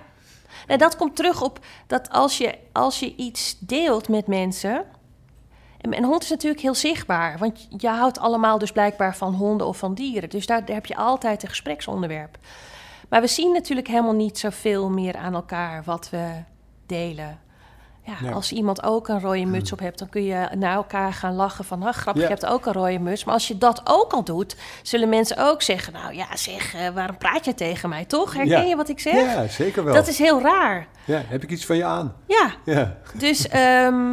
Nou, 0.68 0.80
dat 0.80 0.96
komt 0.96 1.16
terug 1.16 1.42
op 1.42 1.60
dat 1.88 2.10
als 2.10 2.38
je, 2.38 2.58
als 2.72 3.00
je 3.00 3.16
iets 3.16 3.58
deelt 3.60 4.10
met 4.10 4.28
mensen. 4.28 4.86
En 5.82 5.98
een 5.98 6.04
hond 6.04 6.24
is 6.24 6.30
natuurlijk 6.30 6.62
heel 6.62 6.76
zichtbaar, 6.76 7.38
want 7.38 7.68
je 7.78 7.88
houdt 7.88 8.20
allemaal 8.20 8.58
dus 8.58 8.72
blijkbaar 8.72 9.16
van 9.16 9.34
honden 9.34 9.68
of 9.68 9.78
van 9.78 9.94
dieren. 9.94 10.30
Dus 10.30 10.46
daar, 10.46 10.66
daar 10.66 10.76
heb 10.76 10.86
je 10.86 10.96
altijd 10.96 11.44
een 11.44 11.50
gespreksonderwerp. 11.50 12.38
Maar 13.10 13.22
we 13.22 13.28
zien 13.28 13.54
natuurlijk 13.54 13.88
helemaal 13.88 14.14
niet 14.16 14.38
zoveel 14.40 14.90
meer 14.90 15.16
aan 15.16 15.34
elkaar 15.34 15.84
wat 15.84 16.10
we 16.10 16.30
delen. 16.86 17.40
Ja, 18.08 18.14
Nee. 18.22 18.32
Als 18.34 18.52
iemand 18.52 18.84
ook 18.84 19.08
een 19.08 19.20
rode 19.22 19.46
muts 19.46 19.72
op 19.72 19.80
hebt, 19.80 20.00
dan 20.00 20.10
kun 20.10 20.24
je 20.24 20.48
naar 20.58 20.74
elkaar 20.76 21.14
gaan 21.14 21.34
lachen 21.36 21.66
van... 21.66 21.84
Ah, 21.84 21.94
grappig, 21.94 22.22
Ja. 22.24 22.30
je 22.30 22.34
hebt 22.36 22.46
ook 22.52 22.66
een 22.66 22.74
rode 22.74 23.00
muts. 23.00 23.24
Maar 23.24 23.34
als 23.34 23.48
je 23.48 23.58
dat 23.58 23.82
ook 23.84 24.14
al 24.14 24.24
doet, 24.24 24.56
zullen 24.82 25.10
mensen 25.10 25.38
ook 25.38 25.62
zeggen... 25.62 25.94
nou 25.94 26.14
ja, 26.16 26.36
zeg, 26.36 26.74
eh, 26.76 26.90
waarom 26.90 27.18
praat 27.18 27.46
je 27.46 27.54
tegen 27.54 27.90
mij, 27.90 28.06
toch? 28.06 28.34
Herken 28.34 28.62
Ja. 28.62 28.68
je 28.70 28.76
wat 28.76 28.90
ik 28.90 29.00
zeg? 29.00 29.14
Ja, 29.14 29.48
zeker 29.48 29.84
wel. 29.84 29.94
Dat 29.94 30.08
is 30.08 30.18
heel 30.18 30.42
raar. 30.42 30.88
Ja, 31.06 31.22
heb 31.28 31.44
ik 31.44 31.50
iets 31.52 31.66
van 31.66 31.76
je 31.76 31.84
aan? 31.84 32.16
Ja, 32.28 32.52
Ja, 32.66 32.98
dus 33.14 33.48
ehm, 33.48 34.06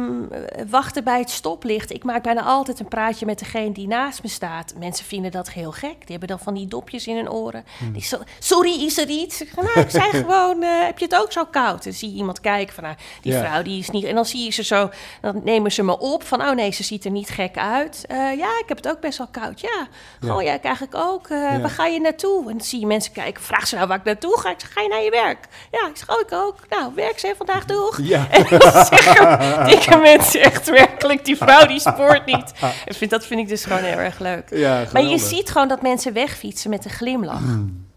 wachten 0.69 1.03
bij 1.03 1.19
het 1.19 1.29
stoplicht. 1.29 1.91
Ik 1.91 2.03
maak 2.03 2.23
bijna 2.23 2.41
altijd 2.41 2.79
een 2.79 2.87
praatje 2.87 3.25
met 3.25 3.39
degene 3.39 3.71
die 3.71 3.87
naast 3.87 4.23
me 4.23 4.29
staat. 4.29 4.73
Mensen 4.79 5.05
vinden 5.05 5.31
dat 5.31 5.49
heel 5.51 5.71
gek. 5.71 5.95
Die 5.99 6.07
hebben 6.09 6.27
dan 6.27 6.39
van 6.39 6.53
die 6.53 6.67
dopjes 6.67 7.07
in 7.07 7.15
hun 7.15 7.29
oren. 7.31 7.63
Hmm. 7.77 7.91
Die 7.91 8.01
zo, 8.03 8.17
Sorry, 8.39 8.83
is 8.85 8.97
er 8.97 9.07
iets? 9.07 9.41
Ik 9.41 9.51
zeg, 9.55 9.63
nou, 9.65 9.79
ik 9.79 9.89
zei 9.89 10.09
gewoon, 10.23 10.63
eh, 10.63 10.69
heb 10.85 10.97
je 10.99 11.05
het 11.05 11.15
ook 11.15 11.31
zo 11.31 11.45
koud? 11.45 11.83
Dan 11.83 11.93
zie 11.93 12.09
je 12.11 12.15
iemand 12.17 12.41
kijken 12.41 12.73
van, 12.73 12.83
nou, 12.83 12.95
die 13.21 13.33
vrouw 13.33 13.61
die 13.61 13.83
is 13.87 13.93
niet... 13.93 14.03
En 14.03 14.15
dan 14.15 14.25
zie 14.25 14.43
je 14.43 14.51
ze 14.51 14.63
zo, 14.63 14.89
dan 15.21 15.41
nemen 15.43 15.71
ze 15.71 15.83
me 15.83 15.99
op 15.99 16.23
van, 16.23 16.41
oh 16.41 16.51
nee, 16.51 16.71
ze 16.71 16.83
ziet 16.83 17.05
er 17.05 17.11
niet 17.11 17.29
gek 17.29 17.57
uit. 17.57 18.05
Eh, 18.07 18.17
ja, 18.17 18.47
ik 18.59 18.65
heb 18.67 18.77
het 18.77 18.87
ook 18.89 18.99
best 18.99 19.17
wel 19.17 19.27
koud. 19.31 19.59
Ja, 19.61 19.87
Ja. 20.19 20.35
oh 20.35 20.41
ja, 20.41 20.53
ik 20.53 20.63
eigenlijk 20.63 20.95
ook. 20.95 21.27
Ja. 21.29 21.59
Waar 21.59 21.69
ga 21.69 21.85
je 21.85 21.99
naartoe? 21.99 22.41
En 22.41 22.57
dan 22.57 22.65
zie 22.65 22.79
je 22.79 22.85
mensen 22.85 23.11
kijken. 23.11 23.43
Vraag 23.43 23.67
ze 23.67 23.75
nou 23.75 23.87
waar 23.87 23.97
ik 23.97 24.03
naartoe 24.03 24.39
ga. 24.39 24.49
Ik 24.49 24.59
zeg, 24.59 24.73
ga 24.73 24.81
je 24.81 24.87
naar 24.87 25.01
je 25.03 25.09
werk? 25.09 25.47
Ja, 25.71 25.87
ik 25.87 25.97
zeg, 25.97 26.09
oh, 26.09 26.19
ik 26.19 26.31
ook. 26.31 26.55
Nou, 26.69 26.91
werk 26.95 27.19
ze 27.19 27.33
vandaag 27.37 27.65
doeg. 27.65 27.99
ja. 28.01 28.27
En 28.31 28.45
dan 28.59 28.85
zeggen 28.85 29.65
dikke 29.65 29.97
mensen 29.97 30.41
echt 30.41 30.69
werkelijk, 30.69 31.25
die 31.25 31.37
vrouw 31.37 31.65
die 31.65 31.79
spoort 31.79 32.25
niet. 32.25 32.51
Ik 32.85 32.95
vind, 32.95 33.11
dat 33.11 33.25
vind 33.25 33.39
ik 33.39 33.47
dus 33.47 33.63
gewoon 33.63 33.83
heel 33.83 33.97
erg 33.97 34.19
leuk. 34.19 34.49
ja 34.49 34.83
Maar 34.93 35.03
je 35.03 35.17
ziet 35.17 35.49
gewoon 35.49 35.67
dat 35.67 35.81
mensen 35.81 36.13
wegfietsen 36.13 36.69
met 36.69 36.85
een 36.85 36.91
glimlach. 36.91 37.41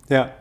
Ja. 0.07 0.33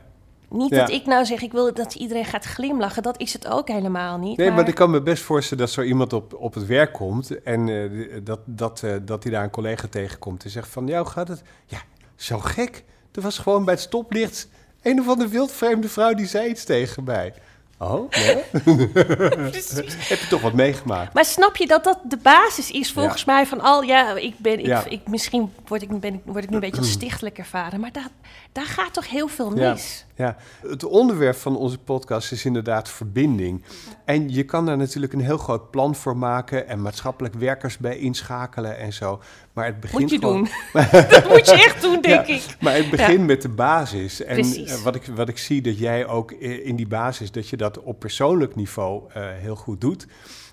Niet 0.50 0.70
Ja. 0.70 0.78
dat 0.80 0.90
ik 0.90 1.06
nou 1.06 1.26
zeg, 1.26 1.42
ik 1.42 1.52
wil 1.52 1.74
dat 1.74 1.96
iedereen 1.96 2.26
gaat 2.26 2.46
glimlachen. 2.46 3.04
Dat 3.04 3.20
is 3.20 3.34
het 3.34 3.48
ook 3.48 3.68
helemaal 3.68 4.18
niet. 4.18 4.38
Nee, 4.38 4.48
maar, 4.48 4.56
maar 4.56 4.68
ik 4.68 4.76
kan 4.76 4.90
me 4.90 5.02
best 5.02 5.24
voorstellen 5.24 5.64
dat 5.66 5.74
zo 5.74 5.82
iemand 5.82 6.14
op, 6.14 6.34
op 6.34 6.54
het 6.54 6.66
werk 6.66 6.94
komt 6.94 7.44
en 7.44 7.70
eh, 7.70 8.20
dat, 8.24 8.40
dat, 8.46 8.84
eh, 8.84 8.92
dat 9.02 9.24
hij 9.24 9.32
daar 9.32 9.44
een 9.44 9.50
collega 9.50 9.88
tegenkomt 9.90 10.44
en 10.44 10.50
zegt 10.50 10.70
van, 10.70 10.88
jou 10.88 11.06
gaat 11.08 11.28
het? 11.28 11.42
Ja, 11.66 11.78
zo 12.16 12.40
gek. 12.40 12.84
Er 13.12 13.22
was 13.22 13.38
gewoon 13.38 13.66
bij 13.66 13.74
het 13.74 13.84
stoplicht 13.84 14.48
een 14.82 15.00
of 15.00 15.08
andere 15.08 15.30
wildvreemde 15.30 15.90
vrouw 15.90 16.14
die 16.14 16.26
zei 16.28 16.50
iets 16.50 16.64
tegen 16.64 17.04
mij. 17.04 17.34
Oh, 17.80 18.12
ja? 18.12 18.18
Heb 20.12 20.20
je 20.20 20.26
toch 20.30 20.42
wat 20.42 20.54
meegemaakt? 20.54 21.14
Maar 21.14 21.26
snap 21.26 21.56
je 21.56 21.68
dat 21.68 21.84
dat 21.84 22.00
de 22.04 22.18
basis 22.18 22.72
is 22.72 22.92
volgens 22.92 23.26
mij 23.26 23.46
van 23.46 23.62
al... 23.62 23.82
Ja, 23.82 24.16
ik 24.16 24.38
ben, 24.40 24.60
ik, 24.60 24.66
Ja. 24.66 24.84
ik, 24.86 25.08
misschien 25.08 25.52
word 25.68 25.82
ik, 25.82 26.00
ben 26.00 26.14
ik, 26.14 26.20
word 26.24 26.44
ik 26.44 26.50
nu 26.50 26.56
een 26.56 26.62
beetje 26.62 26.78
als 26.82 26.92
stichtelijk 26.92 27.38
ervaren. 27.38 27.80
Maar 27.80 27.92
daar, 27.92 28.08
daar 28.52 28.66
gaat 28.66 28.94
toch 28.94 29.10
heel 29.10 29.28
veel 29.28 29.58
Ja. 29.58 29.72
mis. 29.72 30.06
Ja, 30.18 30.36
het 30.68 30.84
onderwerp 30.84 31.36
van 31.36 31.58
onze 31.58 31.78
podcast 31.78 32.32
is 32.32 32.46
inderdaad 32.46 32.90
verbinding. 32.90 33.64
En 34.06 34.30
je 34.30 34.44
kan 34.44 34.66
daar 34.66 34.78
natuurlijk 34.78 35.14
een 35.14 35.22
heel 35.22 35.38
groot 35.38 35.72
plan 35.72 35.96
voor 35.96 36.18
maken 36.18 36.68
en 36.68 36.82
maatschappelijk 36.82 37.34
werkers 37.36 37.78
bij 37.78 37.98
inschakelen 37.98 38.78
en 38.78 38.94
zo. 38.94 39.22
Maar 39.54 39.66
het 39.66 39.80
begint 39.80 40.02
Moet 40.02 40.10
je 40.10 40.18
gewoon- 40.20 40.36
doen. 40.74 40.84
dat 41.10 41.30
moet 41.30 41.46
je 41.48 41.54
echt 41.54 41.82
doen, 41.82 42.02
denk 42.02 42.26
Ja, 42.28 42.34
ik. 42.36 42.56
Maar 42.60 42.76
het 42.76 42.90
begint 42.90 43.26
met 43.26 43.42
de 43.42 43.50
basis. 43.50 44.24
En 44.24 44.34
Precies. 44.36 44.72
eh, 44.72 44.82
wat, 44.84 44.96
ik, 44.96 45.06
wat 45.06 45.30
ik 45.30 45.38
zie 45.38 45.62
dat 45.62 45.78
jij 45.80 46.08
ook 46.08 46.32
in 46.32 46.76
die 46.76 46.88
basis, 46.88 47.32
dat 47.32 47.50
je 47.50 47.58
dat 47.58 47.80
op 47.80 48.00
persoonlijk 48.00 48.56
niveau 48.56 49.04
eh, 49.14 49.24
heel 49.34 49.56
goed 49.56 49.82
doet. 49.82 50.08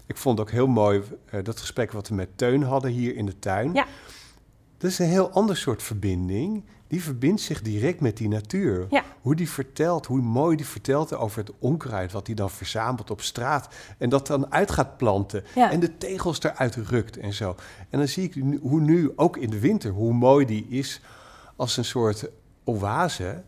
Ik 0.07 0.17
vond 0.17 0.41
ook 0.41 0.51
heel 0.51 0.67
mooi 0.67 1.03
eh, 1.31 1.41
dat 1.43 1.61
gesprek 1.61 1.93
wat 1.93 2.09
we 2.09 2.15
met 2.15 2.29
Teun 2.37 2.63
hadden 2.63 2.91
hier 2.91 3.17
in 3.17 3.27
de 3.27 3.39
tuin. 3.39 3.73
Ja. 3.75 3.87
Dat 4.79 4.91
is 4.91 4.99
een 4.99 5.07
heel 5.09 5.31
ander 5.31 5.57
soort 5.57 5.83
verbinding. 5.83 6.65
Die 6.95 7.03
verbindt 7.03 7.41
zich 7.41 7.63
direct 7.63 8.01
met 8.01 8.17
die 8.17 8.29
natuur. 8.29 8.87
Ja. 8.91 9.05
Hoe 9.21 9.35
die 9.35 9.51
vertelt, 9.51 10.07
hoe 10.07 10.21
mooi 10.21 10.57
die 10.57 10.67
vertelt 10.67 11.15
over 11.15 11.39
het 11.39 11.53
onkruid 11.59 12.13
wat 12.13 12.27
hij 12.27 12.37
dan 12.37 12.51
verzamelt 12.51 13.11
op 13.11 13.21
straat. 13.21 13.69
En 13.99 14.09
dat 14.09 14.27
dan 14.27 14.53
uit 14.53 14.71
gaat 14.71 14.97
planten. 14.97 15.45
Ja. 15.55 15.71
En 15.71 15.81
de 15.81 15.97
tegels 15.99 16.43
eruit 16.43 16.75
rukt 16.77 17.17
en 17.17 17.33
zo. 17.33 17.57
En 17.91 17.99
dan 17.99 18.09
zie 18.09 18.25
ik 18.25 18.59
hoe 18.61 18.81
nu, 18.81 19.13
ook 19.17 19.37
in 19.37 19.51
de 19.51 19.59
winter, 19.59 19.91
hoe 19.91 20.13
mooi 20.13 20.47
die 20.47 20.67
is 20.69 21.01
als 21.57 21.77
een 21.77 21.85
soort 21.85 22.29
oase. 22.65 23.43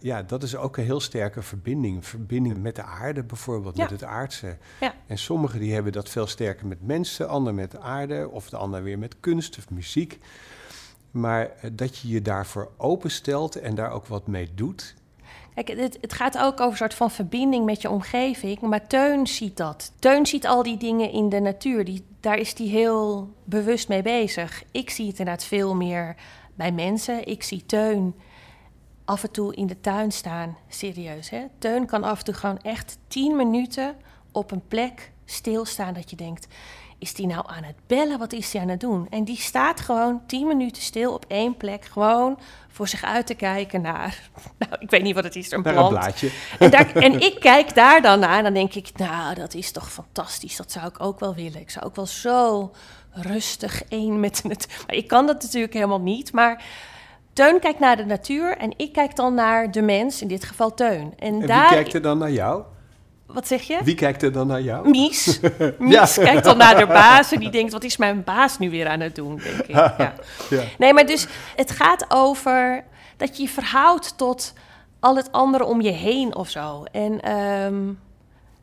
Ja, 0.00 0.22
dat 0.22 0.42
is 0.42 0.56
ook 0.56 0.76
een 0.76 0.84
heel 0.84 1.00
sterke 1.00 1.42
verbinding. 1.42 2.06
Verbinding 2.06 2.62
met 2.62 2.76
de 2.76 2.82
aarde 2.82 3.22
bijvoorbeeld, 3.22 3.76
Ja. 3.76 3.82
met 3.82 3.92
het 3.92 4.04
aardse. 4.04 4.56
Ja. 4.80 4.94
En 5.06 5.18
sommigen 5.18 5.60
die 5.60 5.74
hebben 5.74 5.92
dat 5.92 6.08
veel 6.08 6.26
sterker 6.26 6.66
met 6.66 6.86
mensen, 6.86 7.28
anderen 7.28 7.54
met 7.54 7.70
de 7.70 7.80
aarde, 7.80 8.28
of 8.30 8.48
de 8.48 8.56
ander 8.56 8.82
weer 8.82 8.98
met 8.98 9.16
kunst 9.20 9.58
of 9.58 9.70
muziek. 9.70 10.18
Maar 11.14 11.50
eh, 11.60 11.70
dat 11.72 11.98
je 11.98 12.08
je 12.08 12.22
daarvoor 12.22 12.70
openstelt 12.76 13.56
en 13.56 13.74
daar 13.74 13.90
ook 13.90 14.06
wat 14.06 14.26
mee 14.26 14.50
doet. 14.54 14.94
Kijk, 15.54 15.68
het, 15.68 15.98
het 16.00 16.12
gaat 16.12 16.38
ook 16.38 16.60
over 16.60 16.70
een 16.70 16.76
soort 16.76 16.94
van 16.94 17.10
verbinding 17.10 17.64
met 17.64 17.82
je 17.82 17.90
omgeving. 17.90 18.60
Maar 18.60 18.86
Teun 18.86 19.26
ziet 19.26 19.56
dat. 19.56 19.92
Teun 19.98 20.26
ziet 20.26 20.46
al 20.46 20.62
die 20.62 20.76
dingen 20.76 21.10
in 21.10 21.28
de 21.28 21.40
natuur. 21.40 21.84
Die, 21.84 22.04
daar 22.20 22.38
is 22.38 22.58
hij 22.58 22.66
heel 22.66 23.32
bewust 23.44 23.88
mee 23.88 24.02
bezig. 24.02 24.62
Ik 24.70 24.90
zie 24.90 25.06
het 25.06 25.18
inderdaad 25.18 25.44
veel 25.44 25.74
meer 25.74 26.16
bij 26.54 26.72
mensen. 26.72 27.26
Ik 27.26 27.42
zie 27.42 27.66
Teun 27.66 28.14
af 29.04 29.22
en 29.22 29.30
toe 29.30 29.54
in 29.54 29.66
de 29.66 29.80
tuin 29.80 30.12
staan. 30.12 30.56
Serieus, 30.68 31.30
hè? 31.30 31.44
Teun 31.58 31.86
kan 31.86 32.04
af 32.04 32.18
en 32.18 32.24
toe 32.24 32.34
gewoon 32.34 32.60
echt 32.62 32.98
tien 33.08 33.36
minuten 33.36 33.96
op 34.32 34.50
een 34.50 34.66
plek 34.68 35.12
stilstaan 35.24 35.94
dat 35.94 36.10
je 36.10 36.16
denkt... 36.16 36.46
Is 36.98 37.14
die 37.14 37.26
nou 37.26 37.42
aan 37.46 37.62
het 37.62 37.74
bellen? 37.86 38.18
Wat 38.18 38.32
is 38.32 38.50
die 38.50 38.60
aan 38.60 38.68
het 38.68 38.80
doen? 38.80 39.06
En 39.10 39.24
die 39.24 39.36
staat 39.36 39.80
gewoon 39.80 40.20
tien 40.26 40.46
minuten 40.46 40.82
stil 40.82 41.12
op 41.14 41.24
één 41.28 41.56
plek. 41.56 41.84
Gewoon 41.84 42.38
voor 42.68 42.88
zich 42.88 43.04
uit 43.04 43.26
te 43.26 43.34
kijken 43.34 43.80
naar... 43.80 44.18
Nou, 44.58 44.72
ik 44.78 44.90
weet 44.90 45.02
niet 45.02 45.14
wat 45.14 45.24
het 45.24 45.36
is, 45.36 45.50
een 45.50 45.62
Naar 45.62 45.72
een 45.72 45.78
plant. 45.78 45.94
blaadje. 45.94 46.30
En, 46.58 46.70
daar, 46.70 46.94
en 46.96 47.20
ik 47.20 47.40
kijk 47.40 47.74
daar 47.74 48.02
dan 48.02 48.18
naar 48.18 48.36
en 48.36 48.42
dan 48.44 48.54
denk 48.54 48.74
ik... 48.74 48.90
Nou, 48.96 49.34
dat 49.34 49.54
is 49.54 49.72
toch 49.72 49.92
fantastisch. 49.92 50.56
Dat 50.56 50.72
zou 50.72 50.86
ik 50.86 51.00
ook 51.00 51.20
wel 51.20 51.34
willen. 51.34 51.60
Ik 51.60 51.70
zou 51.70 51.84
ook 51.86 51.96
wel 51.96 52.06
zo 52.06 52.72
rustig 53.10 53.84
één 53.84 54.20
met 54.20 54.42
het... 54.48 54.66
Maar 54.86 54.96
ik 54.96 55.08
kan 55.08 55.26
dat 55.26 55.42
natuurlijk 55.42 55.72
helemaal 55.72 56.00
niet, 56.00 56.32
maar... 56.32 56.64
Teun 57.32 57.60
kijkt 57.60 57.78
naar 57.78 57.96
de 57.96 58.04
natuur 58.04 58.56
en 58.56 58.72
ik 58.76 58.92
kijk 58.92 59.16
dan 59.16 59.34
naar 59.34 59.70
de 59.70 59.82
mens, 59.82 60.22
in 60.22 60.28
dit 60.28 60.44
geval 60.44 60.74
Teun. 60.74 61.12
En, 61.18 61.40
En 61.40 61.46
daar... 61.46 61.68
wie 61.68 61.76
kijkt 61.78 61.94
er 61.94 62.02
dan 62.02 62.18
naar 62.18 62.30
jou? 62.30 62.62
Wat 63.34 63.46
zeg 63.46 63.62
je? 63.62 63.78
Wie 63.84 63.94
kijkt 63.94 64.22
er 64.22 64.32
dan 64.32 64.46
naar 64.46 64.62
jou? 64.62 64.88
Mies. 64.88 65.40
Mies 65.78 66.14
kijkt 66.14 66.44
dan 66.44 66.56
naar 66.56 66.78
de 66.78 66.86
baas 66.86 67.32
en 67.32 67.40
die 67.40 67.50
denkt, 67.50 67.72
wat 67.72 67.84
is 67.84 67.96
mijn 67.96 68.24
baas 68.24 68.58
nu 68.58 68.70
weer 68.70 68.88
aan 68.88 69.00
het 69.00 69.14
doen, 69.14 69.36
denk 69.36 69.56
ik. 69.56 69.66
Ja. 69.74 70.14
Ja. 70.50 70.62
Nee, 70.78 70.92
maar 70.92 71.06
dus 71.06 71.26
het 71.56 71.70
gaat 71.70 72.04
over 72.08 72.84
dat 73.16 73.36
je 73.36 73.42
je 73.42 73.48
verhoudt 73.48 74.18
tot 74.18 74.52
al 75.00 75.16
het 75.16 75.32
andere 75.32 75.64
om 75.64 75.80
je 75.80 75.90
heen 75.90 76.34
of 76.34 76.48
zo. 76.48 76.84
En 76.92 77.20
ehm, 77.20 77.92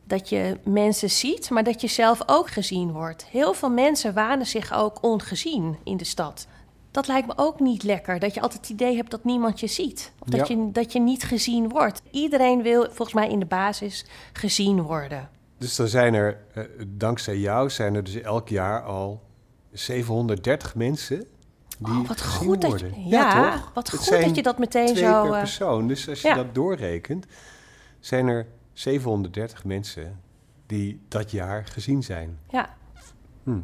dat 0.04 0.28
je 0.28 0.58
mensen 0.64 1.10
ziet, 1.10 1.50
maar 1.50 1.64
dat 1.64 1.80
je 1.80 1.88
zelf 1.88 2.20
ook 2.26 2.50
gezien 2.50 2.92
wordt. 2.92 3.26
Heel 3.30 3.54
veel 3.54 3.70
mensen 3.70 4.14
wanen 4.14 4.46
zich 4.46 4.72
ook 4.72 4.98
ongezien 5.00 5.76
in 5.84 5.96
de 5.96 6.04
stad. 6.04 6.46
Dat 6.92 7.06
lijkt 7.06 7.26
me 7.26 7.32
ook 7.36 7.60
niet 7.60 7.82
lekker, 7.82 8.18
dat 8.18 8.34
je 8.34 8.40
altijd 8.40 8.60
het 8.60 8.70
idee 8.70 8.96
hebt 8.96 9.10
dat 9.10 9.24
niemand 9.24 9.60
je 9.60 9.66
ziet. 9.66 10.12
Of 10.18 10.28
dat, 10.28 10.48
Ja. 10.48 10.56
je, 10.56 10.70
dat 10.72 10.92
je 10.92 11.00
niet 11.00 11.22
gezien 11.22 11.68
wordt. 11.68 12.02
Iedereen 12.10 12.62
wil 12.62 12.82
volgens 12.84 13.12
mij 13.12 13.28
in 13.28 13.38
de 13.38 13.46
basis 13.46 14.06
gezien 14.32 14.82
worden. 14.82 15.28
Dus 15.58 15.76
dan 15.76 15.88
zijn 15.88 16.14
er, 16.14 16.38
eh, 16.54 16.64
dankzij 16.86 17.36
jou, 17.38 17.70
zijn 17.70 17.94
er 17.94 18.04
dus 18.04 18.14
elk 18.20 18.48
jaar 18.48 18.82
al 18.82 19.22
730 19.72 20.74
mensen 20.74 21.24
die 21.78 21.92
Oh, 22.00 22.08
wat 22.08 22.20
gezien 22.20 22.46
goed 22.48 22.60
dat 22.60 22.70
worden. 22.70 23.02
je, 23.02 23.08
ja, 23.08 23.52
toch? 23.52 23.70
wat 23.74 23.90
Het 23.90 24.00
goed 24.00 24.20
dat 24.20 24.36
je 24.36 24.42
dat 24.42 24.58
meteen 24.58 24.86
twee 24.86 25.04
zo. 25.04 25.22
per 25.22 25.32
eh, 25.32 25.38
persoon. 25.38 25.88
Dus 25.88 26.08
als 26.08 26.20
je 26.22 26.28
ja. 26.28 26.34
dat 26.34 26.54
doorrekent, 26.54 27.26
zijn 28.00 28.26
er 28.28 28.46
730 28.72 29.64
mensen 29.64 30.20
die 30.66 31.00
dat 31.08 31.30
jaar 31.30 31.64
gezien 31.66 32.02
zijn. 32.02 32.38
Ja. 32.50 32.74
Hm. 33.42 33.60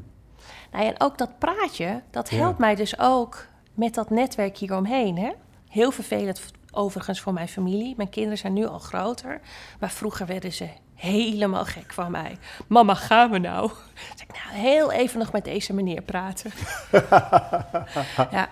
Nou, 0.72 0.84
en 0.84 0.94
ook 1.00 1.18
dat 1.18 1.38
praatje, 1.38 2.02
dat 2.10 2.30
Ja. 2.30 2.36
helpt 2.36 2.58
mij 2.58 2.74
dus 2.74 2.98
ook 2.98 3.46
met 3.74 3.94
dat 3.94 4.10
netwerk 4.10 4.56
hieromheen. 4.56 5.18
Hè? 5.18 5.30
Heel 5.68 5.90
vervelend 5.90 6.40
overigens 6.70 7.20
voor 7.20 7.32
mijn 7.32 7.48
familie. 7.48 7.94
Mijn 7.96 8.08
kinderen 8.10 8.38
zijn 8.38 8.52
nu 8.52 8.66
al 8.66 8.78
groter. 8.78 9.40
Maar 9.80 9.90
vroeger 9.90 10.26
werden 10.26 10.52
ze 10.52 10.68
helemaal 10.94 11.64
gek 11.64 11.92
van 11.92 12.10
mij. 12.10 12.36
Mama, 12.66 12.94
gaan 12.94 13.30
we 13.30 13.38
nou? 13.38 13.70
Zeg 14.16 14.26
ik, 14.28 14.34
nou, 14.44 14.56
heel 14.66 14.92
even 14.92 15.18
nog 15.18 15.32
met 15.32 15.44
deze 15.44 15.72
meneer 15.72 16.02
praten. 16.02 16.50
ja. 18.30 18.48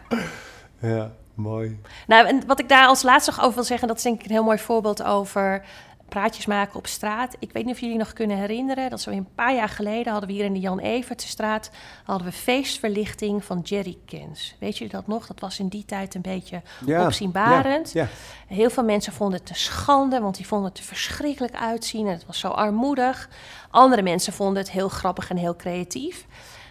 Ja, 0.81 1.11
mooi. 1.35 1.81
Nou, 2.07 2.27
en 2.27 2.47
wat 2.47 2.59
ik 2.61 2.69
daar 2.69 2.87
als 2.87 3.03
laatste 3.03 3.31
nog 3.31 3.41
over 3.41 3.55
wil 3.55 3.65
zeggen, 3.65 3.89
dat 3.89 3.97
is 3.97 4.03
denk 4.03 4.19
ik 4.19 4.25
een 4.27 4.31
heel 4.33 4.45
mooi 4.45 4.59
voorbeeld 4.59 5.03
over 5.03 5.65
praatjes 6.09 6.47
maken 6.47 6.77
op 6.77 6.87
straat. 6.87 7.37
Ik 7.39 7.53
weet 7.53 7.65
niet 7.65 7.75
of 7.75 7.81
jullie 7.81 7.97
nog 7.97 8.13
kunnen 8.13 8.37
herinneren, 8.37 8.91
dat 8.91 9.01
zo 9.01 9.11
een 9.11 9.29
paar 9.35 9.55
jaar 9.55 9.69
geleden 9.69 10.13
hadden 10.13 10.29
we 10.29 10.35
hier 10.35 10.45
in 10.45 10.53
de 10.53 10.61
Jan 10.61 10.79
Evertsestraat 10.79 11.71
hadden 12.05 12.27
we 12.27 12.33
feestverlichting 12.33 13.45
van 13.45 13.61
jerrycans. 13.61 14.57
Weet 14.59 14.79
jullie 14.79 14.93
dat 14.93 15.07
nog? 15.07 15.27
Dat 15.27 15.41
was 15.41 15.59
in 15.59 15.69
die 15.69 15.85
tijd 15.85 16.15
een 16.15 16.21
beetje 16.21 16.63
Ja, 16.87 17.05
opzienbarend. 17.05 17.93
Ja, 17.93 18.09
Heel 18.47 18.71
veel 18.71 18.85
mensen 18.85 19.13
vonden 19.13 19.41
het 19.41 19.49
een 19.49 19.57
schande, 19.57 20.21
want 20.21 20.37
die 20.37 20.47
vonden 20.47 20.69
het 20.69 20.79
er 20.79 20.85
verschrikkelijk 20.85 21.55
uitzien 21.55 22.07
en 22.07 22.13
het 22.13 22.27
was 22.27 22.39
zo 22.39 22.49
armoedig. 22.49 23.29
Andere 23.71 24.03
mensen 24.03 24.33
vonden 24.33 24.63
het 24.63 24.71
heel 24.71 24.89
grappig 24.89 25.31
en 25.31 25.37
heel 25.37 25.57
creatief. 25.57 26.27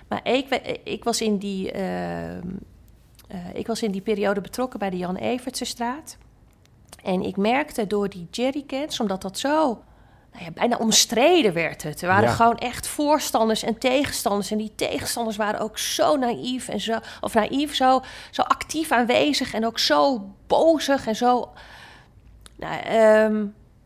Maar 0.07 0.19
ik, 0.23 0.49
ik, 0.83 1.03
was, 1.03 1.21
in 1.21 1.37
die, 1.37 1.71
ehm, 1.71 2.47
eh, 3.27 3.37
ik 3.53 3.67
was 3.67 3.83
in 3.83 3.91
die 3.91 4.01
periode 4.01 4.41
betrokken 4.41 4.79
bij 4.79 4.89
de 4.89 4.97
Jan 4.97 5.15
Evertsestraat. 5.15 6.17
En 7.05 7.21
ik 7.21 7.37
merkte 7.37 7.87
door 7.87 8.09
die 8.09 8.27
jerrycans, 8.31 8.99
omdat 8.99 9.21
dat 9.21 9.39
zo 9.39 9.81
nou 10.31 10.45
ja, 10.47 10.51
bijna 10.51 10.77
omstreden 10.77 11.53
werd 11.53 11.83
het. 11.83 12.01
Er 12.01 12.07
waren 12.07 12.29
Ja. 12.29 12.35
gewoon 12.35 12.57
echt 12.57 12.87
voorstanders 12.87 13.63
en 13.63 13.77
tegenstanders. 13.77 14.51
En 14.51 14.57
die 14.57 14.71
tegenstanders 14.75 15.37
waren 15.37 15.59
ook 15.59 15.77
zo 15.77 16.15
naïef 16.15 16.67
en 16.67 16.79
zo, 16.81 16.97
of 17.21 17.33
naïef, 17.33 17.75
zo, 17.75 18.01
zo 18.31 18.41
actief 18.41 18.91
aanwezig 18.91 19.53
en 19.53 19.65
ook 19.65 19.79
zo 19.79 20.29
bozig 20.47 21.07
en 21.07 21.15
zo. 21.15 21.49
Nou, 22.57 22.79
ehm, 22.81 23.33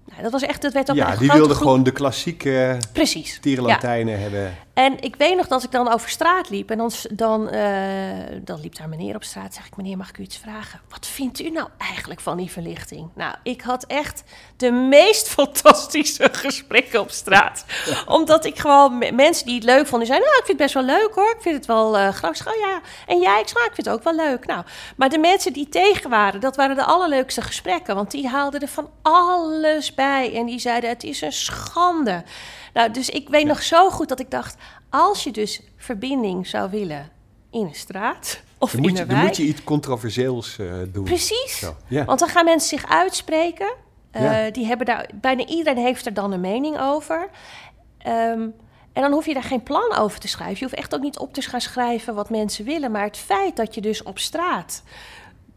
nou, 0.06 0.22
dat 0.22 0.32
was 0.32 0.42
echt, 0.42 0.62
dat 0.62 0.74
werd 0.74 0.90
ook 0.90 0.96
ja 0.96 1.16
die 1.16 1.32
wilden 1.32 1.46
groep- 1.46 1.58
gewoon 1.58 1.84
de 1.84 1.92
klassieke 1.92 2.78
Precies. 2.94 3.34
Ja. 3.34 3.40
tierenlantijnen 3.42 4.20
hebben. 4.22 4.56
En 4.80 5.02
ik 5.02 5.16
weet 5.16 5.36
nog 5.36 5.48
dat 5.48 5.64
ik 5.64 5.72
dan 5.72 5.92
over 5.92 6.10
straat 6.10 6.50
liep 6.50 6.70
en 6.72 6.78
dan, 6.78 6.92
dan, 7.12 7.50
eh, 7.50 8.40
dan 8.42 8.60
liep 8.62 8.76
daar 8.78 8.90
meneer 8.90 9.16
op 9.16 9.24
straat. 9.24 9.54
Zeg 9.54 9.66
ik, 9.66 9.78
meneer, 9.78 9.98
mag 9.98 10.10
ik 10.10 10.18
u 10.18 10.24
iets 10.24 10.38
vragen? 10.38 10.80
Wat 10.90 11.08
vindt 11.08 11.40
u 11.40 11.50
nou 11.50 11.68
eigenlijk 11.78 12.20
van 12.20 12.38
die 12.38 12.52
verlichting? 12.52 13.10
Nou, 13.16 13.36
ik 13.44 13.62
had 13.62 13.84
echt 13.86 14.24
de 14.58 14.72
meest 14.72 15.30
fantastische 15.40 16.30
gesprekken 16.32 17.00
op 17.00 17.12
straat. 17.12 17.66
Omdat 18.18 18.46
ik 18.46 18.60
gewoon 18.60 18.98
me- 18.98 19.12
mensen 19.12 19.46
die 19.46 19.56
het 19.56 19.64
leuk 19.64 19.88
vonden, 19.88 20.00
die 20.00 20.08
zeiden, 20.08 20.28
nou, 20.28 20.40
ik 20.40 20.46
vind 20.46 20.60
het 20.60 20.72
best 20.72 20.74
wel 20.86 20.98
leuk 20.98 21.16
hoor. 21.16 21.34
Ik 21.36 21.42
vind 21.42 21.56
het 21.56 21.66
wel 21.66 21.98
eh 21.98 22.14
grappig. 22.14 22.48
Oh 22.48 22.60
ja, 22.60 22.82
en 23.08 23.20
jij? 23.20 23.40
Ik 23.42 23.48
zei, 23.48 23.60
"Ah, 23.60 23.66
ik 23.70 23.76
vind 23.76 23.88
het 23.88 23.96
ook 23.96 24.04
wel 24.04 24.16
leuk. 24.16 24.46
Nou, 24.46 24.64
maar 24.96 25.10
de 25.10 25.18
mensen 25.18 25.54
die 25.54 25.70
tegen 25.70 26.10
waren, 26.10 26.40
dat 26.40 26.56
waren 26.56 26.76
de 26.76 26.84
allerleukste 26.84 27.42
gesprekken. 27.42 27.96
Want 27.96 28.12
die 28.12 28.28
haalden 28.28 28.62
er 28.62 28.68
van 28.68 28.90
alles 29.02 29.94
bij. 29.94 30.34
En 30.36 30.46
die 30.46 30.60
zeiden, 30.60 30.90
het 30.90 31.04
is 31.04 31.22
een 31.22 31.32
schande. 31.34 32.24
Nou, 32.74 32.92
dus 32.92 33.10
ik 33.10 33.30
weet 33.30 33.46
nog 33.46 33.62
zo 33.64 33.90
goed 33.90 34.10
dat 34.10 34.20
ik 34.20 34.32
dacht, 34.32 34.56
als 34.90 35.24
je 35.24 35.32
dus 35.32 35.62
verbinding 35.78 36.48
zou 36.48 36.70
willen 36.70 37.10
in 37.52 37.62
een 37.66 37.76
straat 37.76 38.42
of 38.58 38.72
Dan 38.72 38.84
in 38.84 38.88
moet, 38.90 38.98
je, 38.98 39.04
een 39.04 39.08
dan 39.10 39.18
wijk. 39.18 39.28
moet 39.28 39.38
je 39.38 39.44
iets 39.44 39.64
controversieels 39.64 40.60
eh, 40.60 40.74
doen. 40.92 41.04
Precies. 41.04 41.66
Ja. 41.88 42.06
Want 42.06 42.20
dan 42.20 42.30
gaan 42.30 42.46
mensen 42.46 42.80
zich 42.80 42.90
uitspreken. 42.90 43.74
Eh, 44.12 44.22
Ja. 44.24 44.52
die 44.52 44.66
hebben 44.66 44.86
daar, 44.86 45.10
bijna 45.14 45.46
iedereen 45.46 45.84
heeft 45.84 46.06
er 46.06 46.14
dan 46.14 46.32
een 46.32 46.42
mening 46.42 46.80
over. 46.80 47.30
Ehm, 47.98 48.48
en 48.94 49.02
dan 49.02 49.12
hoef 49.12 49.26
je 49.26 49.34
daar 49.34 49.44
geen 49.44 49.64
plan 49.64 49.96
over 49.96 50.20
te 50.20 50.28
schrijven. 50.28 50.56
Je 50.58 50.64
hoeft 50.64 50.76
echt 50.76 50.96
ook 50.96 51.02
niet 51.02 51.18
op 51.20 51.34
te 51.34 51.42
gaan 51.42 51.62
schrijven 51.62 52.16
wat 52.16 52.30
mensen 52.30 52.66
willen. 52.66 52.92
Maar 52.92 53.04
het 53.04 53.18
feit 53.18 53.56
dat 53.56 53.76
je 53.76 53.82
dus 53.82 54.04
op 54.04 54.20
straat 54.20 54.84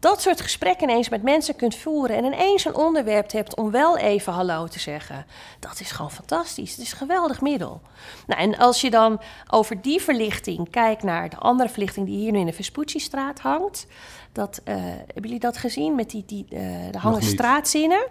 dat 0.03 0.23
soort 0.23 0.41
gesprekken 0.41 0.88
ineens 0.88 1.09
met 1.09 1.23
mensen 1.23 1.57
kunt 1.57 1.75
voeren... 1.75 2.17
en 2.17 2.25
ineens 2.25 2.65
een 2.65 2.75
onderwerp 2.75 3.33
hebt 3.33 3.57
om 3.57 3.71
wel 3.71 3.99
even 3.99 4.33
hallo 4.33 4.67
te 4.67 4.79
zeggen... 4.79 5.27
dat 5.59 5.81
is 5.81 5.91
gewoon 5.91 6.11
fantastisch. 6.11 6.71
Het 6.71 6.81
is 6.81 6.91
een 6.91 6.97
geweldig 6.97 7.41
middel. 7.41 7.81
Nou, 8.27 8.41
en 8.41 8.59
als 8.59 8.81
je 8.81 8.91
dan 8.91 9.21
over 9.51 9.83
die 9.83 10.03
verlichting 10.03 10.71
kijkt 10.71 11.03
naar 11.03 11.29
de 11.29 11.37
andere 11.37 11.69
verlichting... 11.69 12.07
die 12.07 12.17
hier 12.17 12.33
nu 12.33 12.38
in 12.38 12.47
de 12.47 12.53
Vespucci-straat 12.53 13.41
hangt... 13.41 13.87
Dat, 14.33 14.61
eh, 14.65 14.75
hebben 14.77 15.23
jullie 15.23 15.38
dat 15.38 15.57
gezien? 15.57 15.95
Met 15.95 16.11
die, 16.11 16.25
die, 16.27 16.47
eh 16.51 16.95
er 16.95 16.99
hangen 16.99 17.23
straatzinnen... 17.23 18.07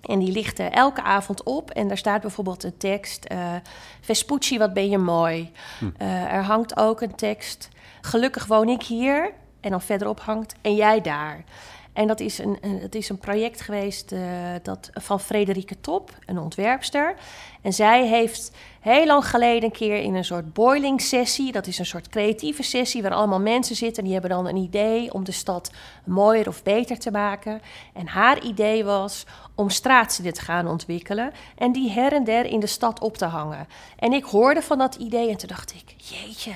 En 0.00 0.18
die 0.18 0.32
lichten 0.32 0.72
elke 0.72 1.02
avond 1.02 1.42
op. 1.42 1.70
En 1.70 1.88
daar 1.88 1.98
staat 1.98 2.20
bijvoorbeeld 2.20 2.64
een 2.64 2.76
tekst. 2.76 3.24
eh, 3.24 3.54
Vespucci, 4.00 4.58
wat 4.58 4.72
ben 4.72 4.88
je 4.88 4.98
mooi. 4.98 5.52
Eh, 5.96 6.32
er 6.32 6.42
hangt 6.42 6.76
ook 6.76 7.00
een 7.00 7.14
tekst. 7.14 7.68
Gelukkig 8.00 8.46
woon 8.46 8.68
ik 8.68 8.82
hier. 8.82 9.32
En 9.64 9.70
dan 9.70 9.82
verderop 9.82 10.20
hangt. 10.20 10.54
En 10.60 10.74
jij 10.74 11.00
daar. 11.00 11.44
En 11.92 12.06
dat 12.06 12.20
is 12.20 12.38
een, 12.38 12.58
dat 12.80 12.94
is 12.94 13.08
een 13.08 13.18
project 13.18 13.60
geweest 13.60 14.12
eh, 14.12 14.20
dat, 14.62 14.90
van 14.92 15.20
Frederike 15.20 15.80
Top, 15.80 16.10
een 16.26 16.38
ontwerpster. 16.38 17.14
En 17.62 17.72
zij 17.72 18.06
heeft 18.06 18.52
heel 18.80 19.06
lang 19.06 19.26
geleden 19.26 19.64
een 19.64 19.70
keer 19.70 19.96
in 19.96 20.14
een 20.14 20.24
soort 20.24 20.52
boiling 20.52 21.00
sessie... 21.00 21.52
dat 21.52 21.66
is 21.66 21.78
een 21.78 21.86
soort 21.86 22.08
creatieve 22.08 22.62
sessie 22.62 23.02
waar 23.02 23.14
allemaal 23.14 23.40
mensen 23.40 23.76
zitten... 23.76 23.96
en 23.96 24.04
die 24.04 24.12
hebben 24.12 24.30
dan 24.30 24.46
een 24.46 24.56
idee 24.56 25.12
om 25.12 25.24
de 25.24 25.32
stad 25.32 25.70
mooier 26.04 26.48
of 26.48 26.62
beter 26.62 26.98
te 26.98 27.10
maken. 27.10 27.60
En 27.92 28.06
haar 28.06 28.42
idee 28.42 28.84
was 28.84 29.26
om 29.54 29.70
straatzinnen 29.70 30.34
te 30.34 30.40
gaan 30.40 30.68
ontwikkelen... 30.68 31.32
en 31.56 31.72
die 31.72 31.90
her 31.90 32.12
en 32.12 32.24
der 32.24 32.46
in 32.46 32.60
de 32.60 32.66
stad 32.66 33.00
op 33.00 33.16
te 33.16 33.26
hangen. 33.26 33.68
En 33.98 34.12
ik 34.12 34.24
hoorde 34.24 34.62
van 34.62 34.78
dat 34.78 34.94
idee 34.94 35.30
en 35.30 35.36
toen 35.36 35.48
dacht 35.48 35.74
ik, 35.74 35.94
jeetje... 35.96 36.52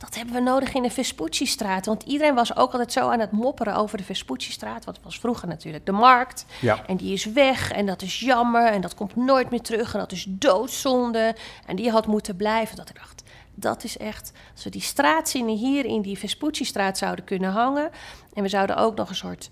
Dat 0.00 0.14
hebben 0.14 0.34
we 0.34 0.40
nodig 0.40 0.74
in 0.74 0.82
de 0.82 0.90
Vespucci-straat. 0.90 1.86
Want 1.86 2.02
iedereen 2.02 2.34
was 2.34 2.56
ook 2.56 2.72
altijd 2.72 2.92
zo 2.92 3.08
aan 3.08 3.20
het 3.20 3.30
mopperen 3.30 3.74
over 3.74 3.98
de 3.98 4.04
Vespucci-straat. 4.04 4.84
Want 4.84 4.96
het 4.96 5.04
was 5.06 5.18
vroeger 5.18 5.48
natuurlijk 5.48 5.86
de 5.86 5.92
markt. 5.92 6.44
Ja. 6.60 6.86
En 6.86 6.96
die 6.96 7.12
is 7.12 7.24
weg 7.24 7.72
en 7.72 7.86
dat 7.86 8.02
is 8.02 8.20
jammer 8.20 8.66
en 8.66 8.80
dat 8.80 8.94
komt 8.94 9.16
nooit 9.16 9.50
meer 9.50 9.60
terug. 9.60 9.92
En 9.92 9.98
dat 9.98 10.12
is 10.12 10.26
doodzonde. 10.28 11.36
En 11.66 11.76
die 11.76 11.90
had 11.90 12.06
moeten 12.06 12.36
blijven. 12.36 12.76
Dat 12.76 12.88
ik 12.88 12.94
dacht, 12.94 13.22
dat 13.54 13.84
is 13.84 13.96
echt... 13.96 14.32
Als 14.54 14.64
we 14.64 14.70
die 14.70 14.80
straatzinnen 14.80 15.56
hier 15.56 15.84
in 15.84 16.02
die 16.02 16.18
Vespucci-straat 16.18 16.98
zouden 16.98 17.24
kunnen 17.24 17.50
hangen... 17.50 17.90
en 18.34 18.42
we 18.42 18.48
zouden 18.48 18.76
ook 18.76 18.96
nog 18.96 19.08
een 19.08 19.14
soort 19.14 19.50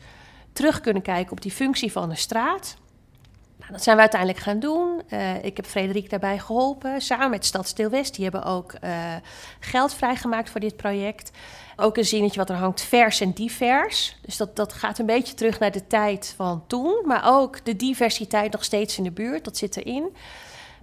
terug 0.52 0.80
kunnen 0.80 1.02
kijken 1.02 1.32
op 1.32 1.40
die 1.40 1.52
functie 1.52 1.92
van 1.92 2.08
de 2.08 2.16
straat... 2.16 2.76
Nou, 3.68 3.80
dat 3.80 3.86
zijn 3.86 3.96
we 3.96 4.02
uiteindelijk 4.02 4.42
gaan 4.42 4.58
doen. 4.58 5.02
Eh, 5.08 5.44
ik 5.44 5.56
heb 5.56 5.66
Frederik 5.66 6.10
daarbij 6.10 6.38
geholpen, 6.38 7.00
samen 7.00 7.30
met 7.30 7.44
Stadsdeel 7.44 7.90
West. 7.90 8.14
Die 8.14 8.24
hebben 8.24 8.44
ook 8.44 8.72
eh, 8.72 9.14
geld 9.60 9.94
vrijgemaakt 9.94 10.50
voor 10.50 10.60
dit 10.60 10.76
project. 10.76 11.30
Ook 11.76 11.96
een 11.96 12.04
zinnetje 12.04 12.38
wat 12.38 12.50
er 12.50 12.56
hangt, 12.56 12.80
vers 12.80 13.20
en 13.20 13.32
divers. 13.32 14.16
Dus 14.22 14.36
dat, 14.36 14.56
dat 14.56 14.72
gaat 14.72 14.98
een 14.98 15.06
beetje 15.06 15.34
terug 15.34 15.58
naar 15.58 15.70
de 15.70 15.86
tijd 15.86 16.34
van 16.36 16.64
toen. 16.66 17.02
Maar 17.04 17.22
ook 17.24 17.64
de 17.64 17.76
diversiteit 17.76 18.52
nog 18.52 18.64
steeds 18.64 18.98
in 18.98 19.04
de 19.04 19.10
buurt, 19.10 19.44
dat 19.44 19.56
zit 19.56 19.76
erin. 19.76 20.16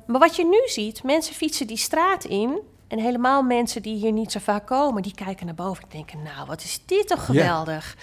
Maar 0.06 0.20
wat 0.20 0.36
je 0.36 0.46
nu 0.46 0.62
ziet, 0.66 1.04
mensen 1.04 1.36
fietsen 1.36 1.68
die 1.68 1.78
straat 1.78 2.24
in... 2.24 2.60
en 2.96 3.02
helemaal 3.02 3.44
mensen 3.44 3.82
die 3.82 3.96
hier 3.96 4.12
niet 4.12 4.32
zo 4.32 4.40
vaak 4.40 4.66
komen... 4.66 5.02
die 5.02 5.16
kijken 5.16 5.46
naar 5.46 5.56
boven 5.56 5.84
en 5.84 5.90
denken, 5.90 6.24
nou, 6.24 6.48
wat 6.48 6.64
is 6.64 6.82
dit 6.86 7.08
toch 7.08 7.26
geweldig. 7.26 7.98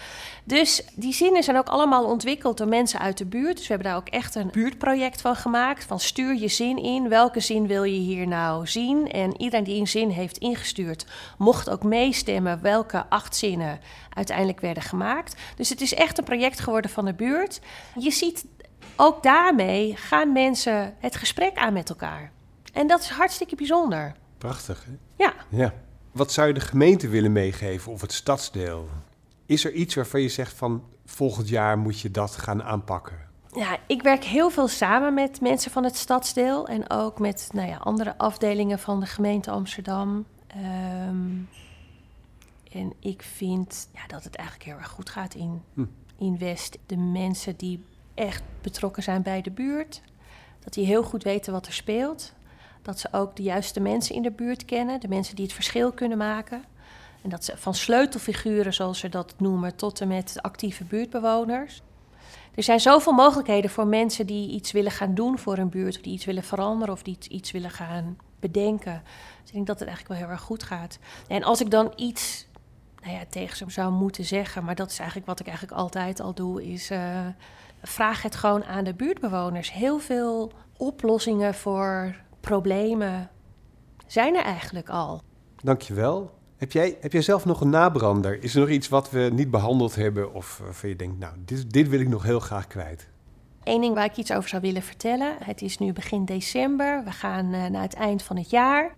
Dus 0.44 0.82
die 0.94 1.12
zinnen 1.12 1.42
zijn 1.42 1.56
ook 1.56 1.68
allemaal 1.68 2.04
ontwikkeld 2.04 2.58
door 2.58 2.68
mensen 2.68 3.00
uit 3.00 3.18
de 3.18 3.26
buurt. 3.26 3.56
Dus 3.56 3.66
we 3.66 3.72
hebben 3.72 3.92
daar 3.92 4.00
ook 4.00 4.08
echt 4.08 4.34
een 4.34 4.50
buurtproject 4.50 5.20
van 5.20 5.36
gemaakt. 5.36 5.84
Van 5.84 6.00
stuur 6.00 6.34
je 6.34 6.48
zin 6.48 6.76
in. 6.76 7.08
Welke 7.08 7.40
zin 7.40 7.66
wil 7.66 7.82
je 7.82 7.98
hier 7.98 8.26
nou 8.26 8.66
zien? 8.66 9.10
En 9.10 9.40
iedereen 9.40 9.64
die 9.64 9.80
een 9.80 9.88
zin 9.88 10.08
heeft 10.08 10.38
ingestuurd... 10.38 11.06
mocht 11.38 11.70
ook 11.70 11.82
meestemmen 11.82 12.62
welke 12.62 13.06
acht 13.08 13.36
zinnen 13.36 13.80
uiteindelijk 14.14 14.60
werden 14.60 14.82
gemaakt. 14.82 15.40
Dus 15.56 15.68
het 15.68 15.80
is 15.80 15.94
echt 15.94 16.18
een 16.18 16.24
project 16.24 16.60
geworden 16.60 16.90
van 16.90 17.04
de 17.04 17.14
buurt. 17.14 17.60
Je 17.98 18.10
ziet 18.10 18.46
ook 18.96 19.22
daarmee 19.22 19.96
gaan 19.96 20.32
mensen 20.32 20.94
het 20.98 21.16
gesprek 21.16 21.56
aan 21.56 21.72
met 21.72 21.88
elkaar. 21.88 22.32
En 22.72 22.86
dat 22.86 23.00
is 23.00 23.08
hartstikke 23.08 23.56
bijzonder. 23.56 24.20
Prachtig, 24.42 24.84
hè? 24.84 25.24
Ja. 25.24 25.34
Ja. 25.48 25.74
Wat 26.12 26.32
zou 26.32 26.48
je 26.48 26.54
de 26.54 26.60
gemeente 26.60 27.08
willen 27.08 27.32
meegeven 27.32 27.92
of 27.92 28.00
het 28.00 28.12
stadsdeel? 28.12 28.88
Is 29.46 29.64
er 29.64 29.72
iets 29.72 29.94
waarvan 29.94 30.20
je 30.20 30.28
zegt 30.28 30.52
van 30.54 30.84
volgend 31.04 31.48
jaar 31.48 31.78
moet 31.78 32.00
je 32.00 32.10
dat 32.10 32.36
gaan 32.36 32.62
aanpakken? 32.62 33.18
Ja, 33.54 33.78
ik 33.86 34.02
werk 34.02 34.24
heel 34.24 34.50
veel 34.50 34.68
samen 34.68 35.14
met 35.14 35.40
mensen 35.40 35.70
van 35.70 35.84
het 35.84 35.96
stadsdeel 35.96 36.66
en 36.66 36.90
ook 36.90 37.18
met 37.18 37.48
nou 37.52 37.68
ja, 37.68 37.76
andere 37.76 38.18
afdelingen 38.18 38.78
van 38.78 39.00
de 39.00 39.06
gemeente 39.06 39.50
Amsterdam. 39.50 40.24
Ehm, 40.46 41.30
en 42.72 42.92
ik 43.00 43.22
vind 43.22 43.88
ja, 43.94 44.06
dat 44.06 44.24
het 44.24 44.34
eigenlijk 44.36 44.68
heel 44.68 44.78
erg 44.78 44.88
goed 44.88 45.10
gaat 45.10 45.34
in, 45.34 45.62
Hm. 45.74 45.84
in 46.18 46.38
West. 46.38 46.78
De 46.86 46.96
mensen 46.96 47.56
die 47.56 47.84
echt 48.14 48.42
betrokken 48.60 49.02
zijn 49.02 49.22
bij 49.22 49.42
de 49.42 49.50
buurt, 49.50 50.02
dat 50.60 50.72
die 50.72 50.86
heel 50.86 51.02
goed 51.02 51.22
weten 51.22 51.52
wat 51.52 51.66
er 51.66 51.72
speelt. 51.72 52.32
Dat 52.82 52.98
ze 52.98 53.08
ook 53.12 53.36
de 53.36 53.42
juiste 53.42 53.80
mensen 53.80 54.14
in 54.14 54.22
de 54.22 54.30
buurt 54.30 54.64
kennen, 54.64 55.00
de 55.00 55.08
mensen 55.08 55.34
die 55.36 55.44
het 55.44 55.54
verschil 55.54 55.92
kunnen 55.92 56.18
maken. 56.18 56.64
En 57.22 57.30
dat 57.30 57.44
ze 57.44 57.56
van 57.56 57.74
sleutelfiguren, 57.74 58.74
zoals 58.74 58.98
ze 58.98 59.08
dat 59.08 59.34
noemen, 59.38 59.76
tot 59.76 60.00
en 60.00 60.08
met 60.08 60.38
actieve 60.40 60.84
buurtbewoners. 60.84 61.82
Er 62.54 62.62
zijn 62.62 62.80
zoveel 62.80 63.12
mogelijkheden 63.12 63.70
voor 63.70 63.86
mensen 63.86 64.26
die 64.26 64.50
iets 64.50 64.72
willen 64.72 64.90
gaan 64.90 65.14
doen 65.14 65.38
voor 65.38 65.58
een 65.58 65.68
buurt, 65.68 65.96
of 65.96 66.02
die 66.02 66.12
iets 66.12 66.24
willen 66.24 66.42
veranderen 66.42 66.94
of 66.94 67.02
die 67.02 67.18
iets 67.28 67.50
willen 67.50 67.70
gaan 67.70 68.16
bedenken. 68.40 69.02
Dus 69.40 69.48
ik 69.48 69.52
denk 69.52 69.66
dat 69.66 69.78
het 69.78 69.88
eigenlijk 69.88 70.18
wel 70.18 70.28
heel 70.28 70.36
erg 70.36 70.46
goed 70.46 70.62
gaat. 70.62 70.98
En 71.28 71.42
als 71.42 71.60
ik 71.60 71.70
dan 71.70 71.92
iets 71.96 72.46
nou 73.02 73.14
ja, 73.14 73.22
tegen 73.28 73.56
ze 73.56 73.64
zou 73.68 73.92
moeten 73.92 74.24
zeggen, 74.24 74.64
maar 74.64 74.74
dat 74.74 74.90
is 74.90 74.98
eigenlijk 74.98 75.28
wat 75.28 75.40
ik 75.40 75.46
eigenlijk 75.46 75.78
altijd 75.78 76.20
al 76.20 76.34
doe, 76.34 76.72
is 76.72 76.90
uh, 76.90 77.26
vraag 77.82 78.22
het 78.22 78.34
gewoon 78.34 78.64
aan 78.64 78.84
de 78.84 78.94
buurtbewoners. 78.94 79.72
Heel 79.72 79.98
veel 79.98 80.52
oplossingen 80.76 81.54
voor 81.54 82.14
problemen 82.42 83.30
zijn 84.06 84.36
er 84.36 84.44
eigenlijk 84.44 84.88
al. 84.88 85.20
Dankjewel. 85.62 86.30
Heb 86.56 86.72
jij, 86.72 86.96
heb 87.00 87.12
jij 87.12 87.22
zelf 87.22 87.44
nog 87.44 87.60
een 87.60 87.70
nabrander? 87.70 88.42
Is 88.42 88.54
er 88.54 88.60
nog 88.60 88.68
iets 88.68 88.88
wat 88.88 89.10
we 89.10 89.30
niet 89.32 89.50
behandeld 89.50 89.94
hebben 89.94 90.34
of 90.34 90.58
waarvan 90.64 90.88
je 90.88 90.96
denkt, 90.96 91.18
nou, 91.18 91.34
dit, 91.44 91.70
dit 91.70 91.88
wil 91.88 92.00
ik 92.00 92.08
nog 92.08 92.22
heel 92.22 92.40
graag 92.40 92.66
kwijt? 92.66 93.08
Eén 93.64 93.80
ding 93.80 93.94
waar 93.94 94.04
ik 94.04 94.16
iets 94.16 94.32
over 94.32 94.48
zou 94.48 94.62
willen 94.62 94.82
vertellen. 94.82 95.36
Het 95.38 95.62
is 95.62 95.78
nu 95.78 95.92
begin 95.92 96.24
december. 96.24 97.04
We 97.04 97.10
gaan 97.10 97.54
uh, 97.54 97.66
naar 97.66 97.82
het 97.82 97.94
eind 97.94 98.22
van 98.22 98.36
het 98.36 98.50
jaar. 98.50 98.94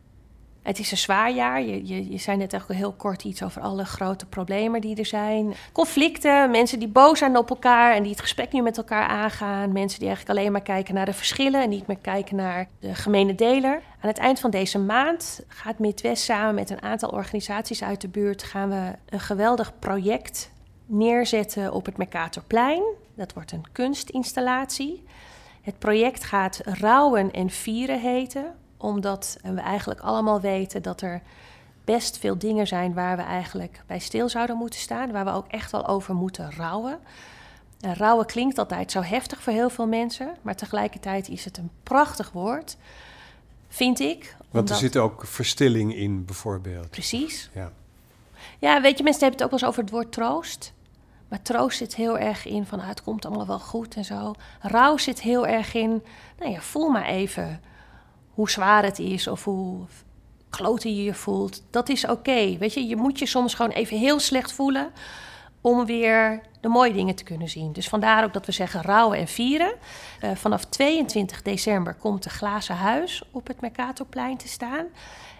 Het 0.64 0.78
is 0.78 0.90
een 0.90 0.96
zwaar 0.96 1.32
jaar. 1.32 1.62
Je, 1.62 1.86
je, 1.86 2.10
je 2.10 2.18
zei 2.18 2.36
net 2.36 2.54
ook 2.54 2.72
heel 2.72 2.92
kort 2.92 3.24
iets 3.24 3.42
over 3.42 3.62
alle 3.62 3.84
grote 3.84 4.26
problemen 4.26 4.80
die 4.80 4.96
er 4.96 5.06
zijn. 5.06 5.54
Conflicten, 5.72 6.50
mensen 6.50 6.78
die 6.78 6.88
boos 6.88 7.18
zijn 7.18 7.36
op 7.36 7.50
elkaar 7.50 7.94
en 7.94 8.02
die 8.02 8.10
het 8.10 8.20
gesprek 8.20 8.52
nu 8.52 8.62
met 8.62 8.76
elkaar 8.76 9.06
aangaan. 9.08 9.72
Mensen 9.72 9.98
die 9.98 10.08
eigenlijk 10.08 10.38
alleen 10.38 10.52
maar 10.52 10.62
kijken 10.62 10.94
naar 10.94 11.06
de 11.06 11.12
verschillen 11.12 11.62
en 11.62 11.68
niet 11.68 11.86
meer 11.86 11.98
kijken 11.98 12.36
naar 12.36 12.68
de 12.80 12.94
gemene 12.94 13.34
deler. 13.34 13.82
Aan 14.00 14.08
het 14.08 14.18
eind 14.18 14.40
van 14.40 14.50
deze 14.50 14.78
maand 14.78 15.44
gaat 15.48 15.78
Midwest 15.78 16.22
samen 16.22 16.54
met 16.54 16.70
een 16.70 16.82
aantal 16.82 17.08
organisaties 17.08 17.82
uit 17.82 18.00
de 18.00 18.08
buurt... 18.08 18.42
gaan 18.42 18.68
we 18.68 18.92
een 19.08 19.20
geweldig 19.20 19.78
project 19.78 20.50
neerzetten 20.86 21.72
op 21.72 21.86
het 21.86 21.96
Mercatorplein. 21.96 22.82
Dat 23.14 23.32
wordt 23.32 23.52
een 23.52 23.64
kunstinstallatie. 23.72 25.04
Het 25.62 25.78
project 25.78 26.24
gaat 26.24 26.60
Rouwen 26.64 27.32
en 27.32 27.50
Vieren 27.50 28.00
heten 28.00 28.54
omdat 28.76 29.38
we 29.42 29.60
eigenlijk 29.60 30.00
allemaal 30.00 30.40
weten 30.40 30.82
dat 30.82 31.00
er 31.00 31.22
best 31.84 32.18
veel 32.18 32.38
dingen 32.38 32.66
zijn 32.66 32.94
waar 32.94 33.16
we 33.16 33.22
eigenlijk 33.22 33.82
bij 33.86 33.98
stil 33.98 34.28
zouden 34.28 34.56
moeten 34.56 34.80
staan. 34.80 35.12
Waar 35.12 35.24
we 35.24 35.30
ook 35.30 35.46
echt 35.48 35.70
wel 35.70 35.86
over 35.86 36.14
moeten 36.14 36.52
rouwen. 36.56 36.98
En 37.80 37.94
rouwen 37.94 38.26
klinkt 38.26 38.58
altijd 38.58 38.90
zo 38.90 39.02
heftig 39.02 39.42
voor 39.42 39.52
heel 39.52 39.70
veel 39.70 39.86
mensen. 39.86 40.36
Maar 40.42 40.56
tegelijkertijd 40.56 41.28
is 41.28 41.44
het 41.44 41.58
een 41.58 41.70
prachtig 41.82 42.30
woord, 42.32 42.76
vind 43.68 44.00
ik. 44.00 44.36
Want 44.50 44.70
er 44.70 44.76
zit 44.76 44.96
ook 44.96 45.26
verstilling 45.26 45.94
in, 45.94 46.24
bijvoorbeeld. 46.24 46.90
Precies. 46.90 47.50
Ja. 47.54 47.72
ja, 48.58 48.80
weet 48.80 48.98
je, 48.98 49.04
mensen 49.04 49.22
hebben 49.22 49.40
het 49.40 49.52
ook 49.52 49.60
wel 49.60 49.68
eens 49.68 49.68
over 49.68 49.82
het 49.82 49.90
woord 49.90 50.12
troost. 50.12 50.72
Maar 51.28 51.42
troost 51.42 51.78
zit 51.78 51.94
heel 51.94 52.18
erg 52.18 52.46
in 52.46 52.66
van 52.66 52.80
ah, 52.80 52.88
het 52.88 53.02
komt 53.02 53.24
allemaal 53.24 53.46
wel 53.46 53.58
goed 53.58 53.94
en 53.94 54.04
zo. 54.04 54.34
Rouw 54.60 54.96
zit 54.96 55.20
heel 55.20 55.46
erg 55.46 55.74
in, 55.74 56.02
nou 56.38 56.52
ja, 56.52 56.60
voel 56.60 56.88
maar 56.88 57.04
even 57.04 57.60
hoe 58.34 58.50
zwaar 58.50 58.84
het 58.84 58.98
is 58.98 59.26
of 59.26 59.44
hoe 59.44 59.86
kloten 60.50 60.96
je 60.96 61.04
je 61.04 61.14
voelt. 61.14 61.62
Dat 61.70 61.88
is 61.88 62.06
oké. 62.06 62.56
Weet 62.58 62.74
je, 62.74 62.86
je 62.86 62.96
moet 62.96 63.18
je 63.18 63.26
soms 63.26 63.54
gewoon 63.54 63.70
even 63.70 63.98
heel 63.98 64.20
slecht 64.20 64.52
voelen 64.52 64.90
om 65.60 65.86
weer 65.86 66.40
de 66.60 66.68
mooie 66.68 66.92
dingen 66.92 67.14
te 67.14 67.24
kunnen 67.24 67.48
zien. 67.48 67.72
Dus 67.72 67.88
vandaar 67.88 68.24
ook 68.24 68.32
dat 68.32 68.46
we 68.46 68.52
zeggen 68.52 68.82
rouwen 68.82 69.18
en 69.18 69.28
vieren. 69.28 69.74
Uh, 70.24 70.30
vanaf 70.34 70.64
22 70.64 71.42
december 71.42 71.94
komt 71.94 72.22
de 72.22 72.30
Glazen 72.30 72.76
Huis 72.76 73.22
op 73.30 73.46
het 73.46 73.60
Mercatorplein 73.60 74.36
te 74.36 74.48
staan. 74.48 74.86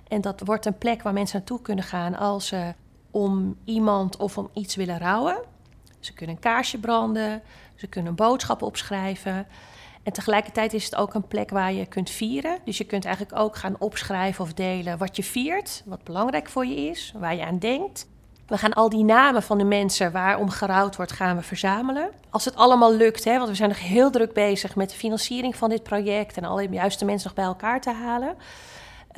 En 0.08 0.20
dat 0.20 0.40
wordt 0.44 0.66
een 0.66 0.78
plek 0.78 1.02
waar 1.02 1.12
mensen 1.12 1.38
naartoe 1.38 1.62
kunnen 1.62 1.84
gaan 1.84 2.16
als 2.16 2.46
ze 2.46 2.74
om 3.10 3.56
iemand 3.64 4.16
of 4.16 4.38
om 4.38 4.50
iets 4.52 4.74
willen 4.74 4.98
rouwen. 4.98 5.38
Ze 6.00 6.12
kunnen 6.12 6.36
een 6.36 6.42
kaarsje 6.42 6.78
branden, 6.78 7.42
ze 7.74 7.86
kunnen 7.86 8.10
een 8.10 8.16
boodschap 8.16 8.62
opschrijven. 8.62 9.46
En 10.04 10.12
tegelijkertijd 10.12 10.72
is 10.72 10.84
het 10.84 10.96
ook 10.96 11.14
een 11.14 11.28
plek 11.28 11.50
waar 11.50 11.72
je 11.72 11.86
kunt 11.86 12.10
vieren. 12.10 12.58
Dus 12.64 12.78
je 12.78 12.84
kunt 12.84 13.04
eigenlijk 13.04 13.38
ook 13.38 13.56
gaan 13.56 13.76
opschrijven 13.78 14.44
of 14.44 14.52
delen 14.52 14.98
wat 14.98 15.16
je 15.16 15.22
viert, 15.22 15.82
wat 15.84 16.04
belangrijk 16.04 16.48
voor 16.48 16.66
je 16.66 16.76
is, 16.76 17.12
waar 17.16 17.34
je 17.34 17.44
aan 17.44 17.58
denkt. 17.58 18.06
We 18.46 18.58
gaan 18.58 18.72
al 18.72 18.88
die 18.88 19.04
namen 19.04 19.42
van 19.42 19.58
de 19.58 19.64
mensen 19.64 20.12
waarom 20.12 20.50
gerouwd 20.50 20.96
wordt, 20.96 21.12
gaan 21.12 21.36
we 21.36 21.42
verzamelen. 21.42 22.10
Als 22.30 22.44
het 22.44 22.56
allemaal 22.56 22.94
lukt, 22.94 23.24
hè, 23.24 23.36
want 23.36 23.48
we 23.48 23.54
zijn 23.54 23.68
nog 23.68 23.80
heel 23.80 24.10
druk 24.10 24.32
bezig 24.32 24.76
met 24.76 24.90
de 24.90 24.96
financiering 24.96 25.56
van 25.56 25.68
dit 25.68 25.82
project 25.82 26.36
en 26.36 26.44
alle 26.44 26.68
juiste 26.68 27.04
mensen 27.04 27.26
nog 27.26 27.36
bij 27.36 27.44
elkaar 27.44 27.80
te 27.80 27.92
halen. 27.92 28.36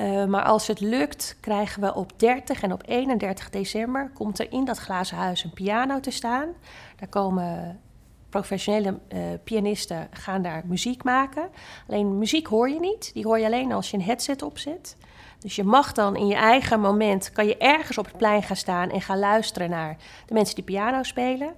Uh, 0.01 0.25
maar 0.25 0.43
als 0.43 0.67
het 0.67 0.79
lukt, 0.79 1.37
krijgen 1.39 1.81
we 1.81 1.93
op 1.93 2.19
30 2.19 2.61
en 2.61 2.73
op 2.73 2.83
31 2.85 3.49
december 3.49 4.11
komt 4.13 4.39
er 4.39 4.51
in 4.51 4.65
dat 4.65 4.77
glazen 4.77 5.17
huis 5.17 5.43
een 5.43 5.53
piano 5.53 5.99
te 5.99 6.11
staan. 6.11 6.47
Daar 6.95 7.09
komen 7.09 7.79
professionele 8.29 8.99
uh, 9.13 9.19
pianisten 9.43 10.07
gaan 10.11 10.41
daar 10.41 10.63
muziek 10.65 11.03
maken. 11.03 11.49
Alleen 11.87 12.17
muziek 12.17 12.47
hoor 12.47 12.69
je 12.69 12.79
niet. 12.79 13.13
Die 13.13 13.23
hoor 13.23 13.39
je 13.39 13.45
alleen 13.45 13.71
als 13.71 13.91
je 13.91 13.97
een 13.97 14.03
headset 14.03 14.41
opzet. 14.41 14.97
Dus 15.39 15.55
je 15.55 15.63
mag 15.63 15.91
dan 15.91 16.15
in 16.15 16.27
je 16.27 16.35
eigen 16.35 16.79
moment, 16.79 17.31
kan 17.31 17.45
je 17.45 17.57
ergens 17.57 17.97
op 17.97 18.05
het 18.05 18.17
plein 18.17 18.43
gaan 18.43 18.55
staan 18.55 18.89
en 18.89 19.01
gaan 19.01 19.19
luisteren 19.19 19.69
naar 19.69 19.97
de 20.25 20.33
mensen 20.33 20.55
die 20.55 20.63
piano 20.63 21.03
spelen. 21.03 21.53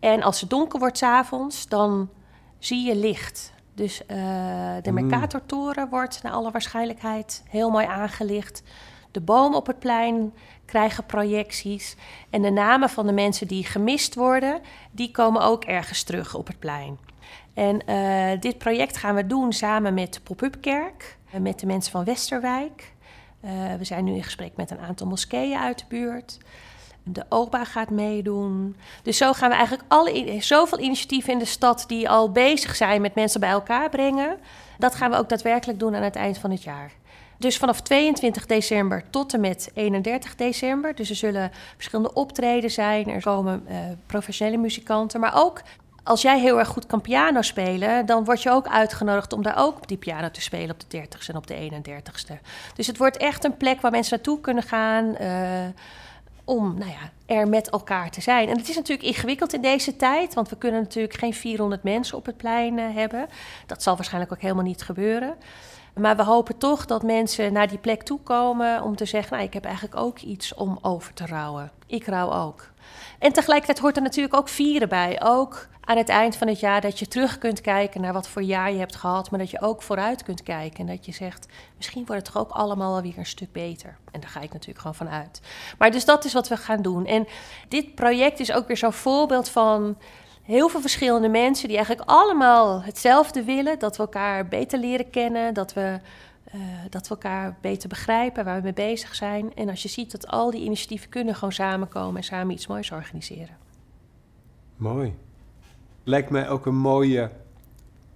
En 0.00 0.22
als 0.22 0.40
het 0.40 0.50
donker 0.50 0.78
wordt 0.78 0.98
s'avonds, 0.98 1.68
dan 1.68 2.08
zie 2.58 2.86
je 2.86 2.96
licht. 2.96 3.52
Dus 3.74 4.00
uh, 4.00 4.06
de 4.82 4.90
hmm. 4.90 4.94
Mercatortoren 4.94 5.88
wordt 5.88 6.22
naar 6.22 6.32
alle 6.32 6.50
waarschijnlijkheid 6.50 7.42
heel 7.48 7.70
mooi 7.70 7.86
aangelicht. 7.86 8.62
De 9.10 9.20
bomen 9.20 9.58
op 9.58 9.66
het 9.66 9.78
plein 9.78 10.32
krijgen 10.68 11.06
projecties. 11.06 11.96
En 12.30 12.42
de 12.42 12.50
namen 12.50 12.88
van 12.88 13.06
de 13.06 13.12
mensen 13.12 13.46
die 13.46 13.64
gemist 13.64 14.14
worden, 14.14 14.60
die 14.90 15.10
komen 15.10 15.42
ook 15.42 15.64
ergens 15.64 16.02
terug 16.02 16.34
op 16.34 16.46
het 16.46 16.58
plein. 16.58 16.98
En 17.54 17.82
uh, 17.88 18.40
dit 18.40 18.58
project 18.58 18.96
gaan 18.96 19.14
we 19.14 19.26
doen 19.26 19.52
samen 19.52 19.94
met 19.94 20.14
de 20.14 20.20
Pop-up 20.20 20.56
Kerk, 20.60 21.16
uh, 21.34 21.40
met 21.40 21.60
de 21.60 21.66
mensen 21.66 21.92
van 21.92 22.04
Westerwijk. 22.04 22.92
Uh, 23.44 23.50
we 23.78 23.84
zijn 23.84 24.04
nu 24.04 24.14
in 24.14 24.24
gesprek 24.24 24.56
met 24.56 24.70
een 24.70 24.80
aantal 24.80 25.06
moskeeën 25.06 25.58
uit 25.58 25.78
de 25.78 25.84
buurt. 25.88 26.38
De 27.02 27.24
OBA 27.28 27.64
gaat 27.64 27.90
meedoen. 27.90 28.76
Dus 29.02 29.16
zo 29.16 29.32
gaan 29.32 29.48
we 29.48 29.54
eigenlijk 29.54 29.88
alle, 29.88 30.36
zoveel 30.40 30.78
initiatieven 30.78 31.32
in 31.32 31.38
de 31.38 31.44
stad 31.44 31.84
die 31.86 32.08
al 32.08 32.32
bezig 32.32 32.76
zijn 32.76 33.00
met 33.00 33.14
mensen 33.14 33.40
bij 33.40 33.50
elkaar 33.50 33.88
brengen. 33.88 34.38
Dat 34.78 34.94
gaan 34.94 35.10
we 35.10 35.16
ook 35.16 35.28
daadwerkelijk 35.28 35.78
doen 35.78 35.94
aan 35.94 36.02
het 36.02 36.16
eind 36.16 36.38
van 36.38 36.50
het 36.50 36.62
jaar. 36.62 36.92
Dus 37.38 37.56
vanaf 37.56 37.80
22 37.80 38.46
december 38.46 39.04
tot 39.10 39.34
en 39.34 39.40
met 39.40 39.70
31 39.74 40.34
december. 40.34 40.94
Dus 40.94 41.10
er 41.10 41.16
zullen 41.16 41.50
verschillende 41.74 42.12
optreden 42.12 42.70
zijn. 42.70 43.08
Er 43.08 43.22
komen 43.22 43.64
uh, 43.68 43.76
professionele 44.06 44.56
muzikanten, 44.56 45.20
maar 45.20 45.32
ook 45.34 45.62
als 46.02 46.22
jij 46.22 46.40
heel 46.40 46.58
erg 46.58 46.68
goed 46.68 46.86
kan 46.86 47.00
piano 47.00 47.42
spelen, 47.42 48.06
dan 48.06 48.24
word 48.24 48.42
je 48.42 48.50
ook 48.50 48.68
uitgenodigd 48.68 49.32
om 49.32 49.42
daar 49.42 49.58
ook 49.58 49.76
op 49.76 49.88
die 49.88 49.96
piano 49.96 50.30
te 50.30 50.40
spelen 50.40 50.70
op 50.70 50.90
de 50.90 50.98
30ste 50.98 51.26
en 51.26 51.36
op 51.36 51.46
de 51.46 51.70
31ste. 51.70 52.32
Dus 52.74 52.86
het 52.86 52.98
wordt 52.98 53.16
echt 53.16 53.44
een 53.44 53.56
plek 53.56 53.80
waar 53.80 53.90
mensen 53.90 54.16
naartoe 54.16 54.40
kunnen 54.40 54.62
gaan. 54.62 55.16
Uh, 55.20 55.28
om 56.44 56.78
nou 56.78 56.90
ja, 56.90 57.34
er 57.34 57.48
met 57.48 57.70
elkaar 57.70 58.10
te 58.10 58.20
zijn. 58.20 58.48
En 58.48 58.56
het 58.56 58.68
is 58.68 58.76
natuurlijk 58.76 59.08
ingewikkeld 59.08 59.52
in 59.52 59.60
deze 59.60 59.96
tijd, 59.96 60.34
want 60.34 60.48
we 60.48 60.56
kunnen 60.56 60.80
natuurlijk 60.80 61.14
geen 61.14 61.34
400 61.34 61.82
mensen 61.82 62.16
op 62.16 62.26
het 62.26 62.36
plein 62.36 62.78
uh, 62.78 62.94
hebben. 62.94 63.28
Dat 63.66 63.82
zal 63.82 63.94
waarschijnlijk 63.96 64.32
ook 64.32 64.40
helemaal 64.40 64.64
niet 64.64 64.82
gebeuren. 64.82 65.34
Maar 65.98 66.16
we 66.16 66.24
hopen 66.24 66.58
toch 66.58 66.86
dat 66.86 67.02
mensen 67.02 67.52
naar 67.52 67.68
die 67.68 67.78
plek 67.78 68.02
toe 68.02 68.20
komen 68.20 68.82
om 68.82 68.96
te 68.96 69.04
zeggen: 69.04 69.32
Nou, 69.32 69.44
ik 69.46 69.54
heb 69.54 69.64
eigenlijk 69.64 69.96
ook 69.96 70.18
iets 70.18 70.54
om 70.54 70.78
over 70.82 71.14
te 71.14 71.26
rouwen. 71.26 71.70
Ik 71.86 72.06
rouw 72.06 72.32
ook. 72.32 72.70
En 73.18 73.32
tegelijkertijd 73.32 73.78
hoort 73.78 73.96
er 73.96 74.02
natuurlijk 74.02 74.34
ook 74.34 74.48
vieren 74.48 74.88
bij. 74.88 75.20
Ook 75.22 75.68
aan 75.80 75.96
het 75.96 76.08
eind 76.08 76.36
van 76.36 76.48
het 76.48 76.60
jaar 76.60 76.80
dat 76.80 76.98
je 76.98 77.08
terug 77.08 77.38
kunt 77.38 77.60
kijken 77.60 78.00
naar 78.00 78.12
wat 78.12 78.28
voor 78.28 78.42
jaar 78.42 78.72
je 78.72 78.78
hebt 78.78 78.96
gehad, 78.96 79.30
maar 79.30 79.38
dat 79.38 79.50
je 79.50 79.60
ook 79.60 79.82
vooruit 79.82 80.22
kunt 80.22 80.42
kijken. 80.42 80.78
En 80.78 80.86
dat 80.86 81.06
je 81.06 81.12
zegt: 81.12 81.46
Misschien 81.76 82.06
wordt 82.06 82.22
het 82.22 82.32
toch 82.34 82.42
ook 82.42 82.50
allemaal 82.50 82.92
wel 82.92 83.02
weer 83.02 83.18
een 83.18 83.26
stuk 83.26 83.52
beter. 83.52 83.96
En 84.10 84.20
daar 84.20 84.30
ga 84.30 84.40
ik 84.40 84.52
natuurlijk 84.52 84.78
gewoon 84.78 84.94
van 84.94 85.08
uit. 85.08 85.40
Maar 85.78 85.90
dus 85.90 86.04
dat 86.04 86.24
is 86.24 86.32
wat 86.32 86.48
we 86.48 86.56
gaan 86.56 86.82
doen. 86.82 87.06
En 87.06 87.26
dit 87.68 87.94
project 87.94 88.40
is 88.40 88.52
ook 88.52 88.66
weer 88.66 88.76
zo'n 88.76 88.92
voorbeeld 88.92 89.48
van 89.48 89.96
heel 90.48 90.68
veel 90.68 90.80
verschillende 90.80 91.28
mensen 91.28 91.68
die 91.68 91.76
eigenlijk 91.76 92.10
allemaal 92.10 92.82
hetzelfde 92.82 93.44
willen. 93.44 93.78
Dat 93.78 93.96
we 93.96 94.02
elkaar 94.02 94.48
beter 94.48 94.78
leren 94.78 95.10
kennen, 95.10 95.54
dat 95.54 95.72
we, 95.72 96.00
uh, 96.54 96.60
dat 96.90 97.08
we 97.08 97.14
elkaar 97.14 97.56
beter 97.60 97.88
begrijpen 97.88 98.44
waar 98.44 98.56
we 98.56 98.62
mee 98.62 98.72
bezig 98.72 99.14
zijn. 99.14 99.54
En 99.54 99.68
als 99.68 99.82
je 99.82 99.88
ziet 99.88 100.10
dat 100.10 100.26
al 100.26 100.50
die 100.50 100.64
initiatieven 100.64 101.08
kunnen 101.08 101.34
gewoon 101.34 101.52
samenkomen 101.52 102.16
en 102.16 102.24
samen 102.24 102.54
iets 102.54 102.66
moois 102.66 102.90
organiseren. 102.90 103.56
Mooi. 104.76 105.14
Lijkt 106.04 106.30
mij 106.30 106.48
ook 106.48 106.66
een 106.66 106.76
mooie 106.76 107.30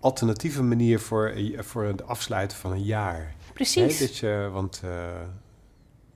alternatieve 0.01 0.62
manier 0.62 1.01
voor, 1.01 1.35
voor 1.57 1.85
het 1.85 2.07
afsluiten 2.07 2.57
van 2.57 2.73
een 2.73 2.85
jaar. 2.85 3.35
Precies. 3.53 3.99
dat 3.99 4.16
je, 4.16 4.49
want 4.53 4.83
uh, 4.85 5.07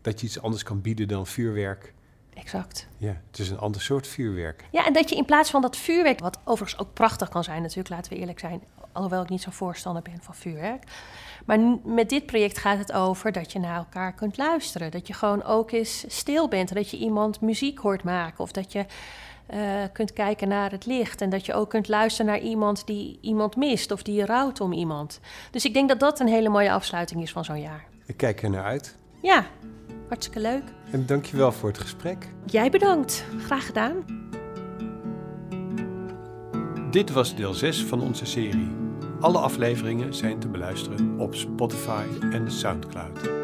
dat 0.00 0.20
je 0.20 0.26
iets 0.26 0.42
anders 0.42 0.62
kan 0.62 0.80
bieden 0.80 1.08
dan 1.08 1.26
vuurwerk 1.26 1.94
Exact. 2.36 2.86
Ja, 2.96 3.16
het 3.30 3.38
is 3.38 3.50
een 3.50 3.58
ander 3.58 3.80
soort 3.80 4.06
vuurwerk. 4.06 4.64
Ja, 4.70 4.86
en 4.86 4.92
dat 4.92 5.08
je 5.08 5.16
in 5.16 5.24
plaats 5.24 5.50
van 5.50 5.62
dat 5.62 5.76
vuurwerk, 5.76 6.20
wat 6.20 6.38
overigens 6.44 6.80
ook 6.80 6.92
prachtig 6.92 7.28
kan 7.28 7.44
zijn 7.44 7.62
natuurlijk, 7.62 7.88
laten 7.88 8.12
we 8.12 8.18
eerlijk 8.18 8.38
zijn, 8.38 8.62
Alhoewel 8.96 9.22
ik 9.22 9.28
niet 9.28 9.42
zo'n 9.42 9.52
voorstander 9.52 10.02
ben 10.02 10.18
van 10.20 10.34
vuurwerk. 10.34 10.84
Maar 11.44 11.58
met 11.84 12.08
dit 12.08 12.26
project 12.26 12.58
gaat 12.58 12.78
het 12.78 12.92
over 12.92 13.32
dat 13.32 13.52
je 13.52 13.58
naar 13.58 13.76
elkaar 13.76 14.12
kunt 14.12 14.36
luisteren. 14.36 14.90
Dat 14.90 15.06
je 15.06 15.12
gewoon 15.12 15.42
ook 15.42 15.70
eens 15.70 16.04
stil 16.08 16.48
bent. 16.48 16.74
Dat 16.74 16.90
je 16.90 16.96
iemand 16.96 17.40
muziek 17.40 17.78
hoort 17.78 18.02
maken. 18.02 18.38
Of 18.38 18.52
dat 18.52 18.72
je 18.72 18.86
eh, 19.46 19.58
kunt 19.92 20.12
kijken 20.12 20.48
naar 20.48 20.70
het 20.70 20.86
licht. 20.86 21.20
En 21.20 21.30
dat 21.30 21.46
je 21.46 21.54
ook 21.54 21.70
kunt 21.70 21.88
luisteren 21.88 22.32
naar 22.32 22.40
iemand 22.40 22.86
die 22.86 23.18
iemand 23.20 23.56
mist. 23.56 23.90
Of 23.90 24.02
die 24.02 24.24
rouwt 24.24 24.60
om 24.60 24.72
iemand. 24.72 25.20
Dus 25.50 25.64
ik 25.64 25.74
denk 25.74 25.88
dat 25.88 26.00
dat 26.00 26.20
een 26.20 26.28
hele 26.28 26.48
mooie 26.48 26.72
afsluiting 26.72 27.22
is 27.22 27.32
van 27.32 27.44
zo'n 27.44 27.60
jaar. 27.60 27.84
Ik 28.06 28.16
kijk 28.16 28.42
er 28.42 28.50
naar 28.50 28.64
uit. 28.64 28.96
Ja, 29.22 29.46
Hartstikke 30.08 30.40
leuk. 30.40 30.62
En 30.90 31.06
dankjewel 31.06 31.52
voor 31.52 31.68
het 31.68 31.78
gesprek. 31.78 32.28
Jij 32.44 32.70
bedankt. 32.70 33.24
Graag 33.38 33.66
gedaan. 33.66 34.04
Dit 36.90 37.10
was 37.10 37.34
deel 37.34 37.54
6 37.54 37.84
van 37.84 38.00
onze 38.00 38.26
serie. 38.26 38.68
Alle 39.20 39.38
afleveringen 39.38 40.14
zijn 40.14 40.38
te 40.38 40.48
beluisteren 40.48 41.18
op 41.18 41.34
Spotify 41.34 42.04
en 42.30 42.50
SoundCloud. 42.50 43.36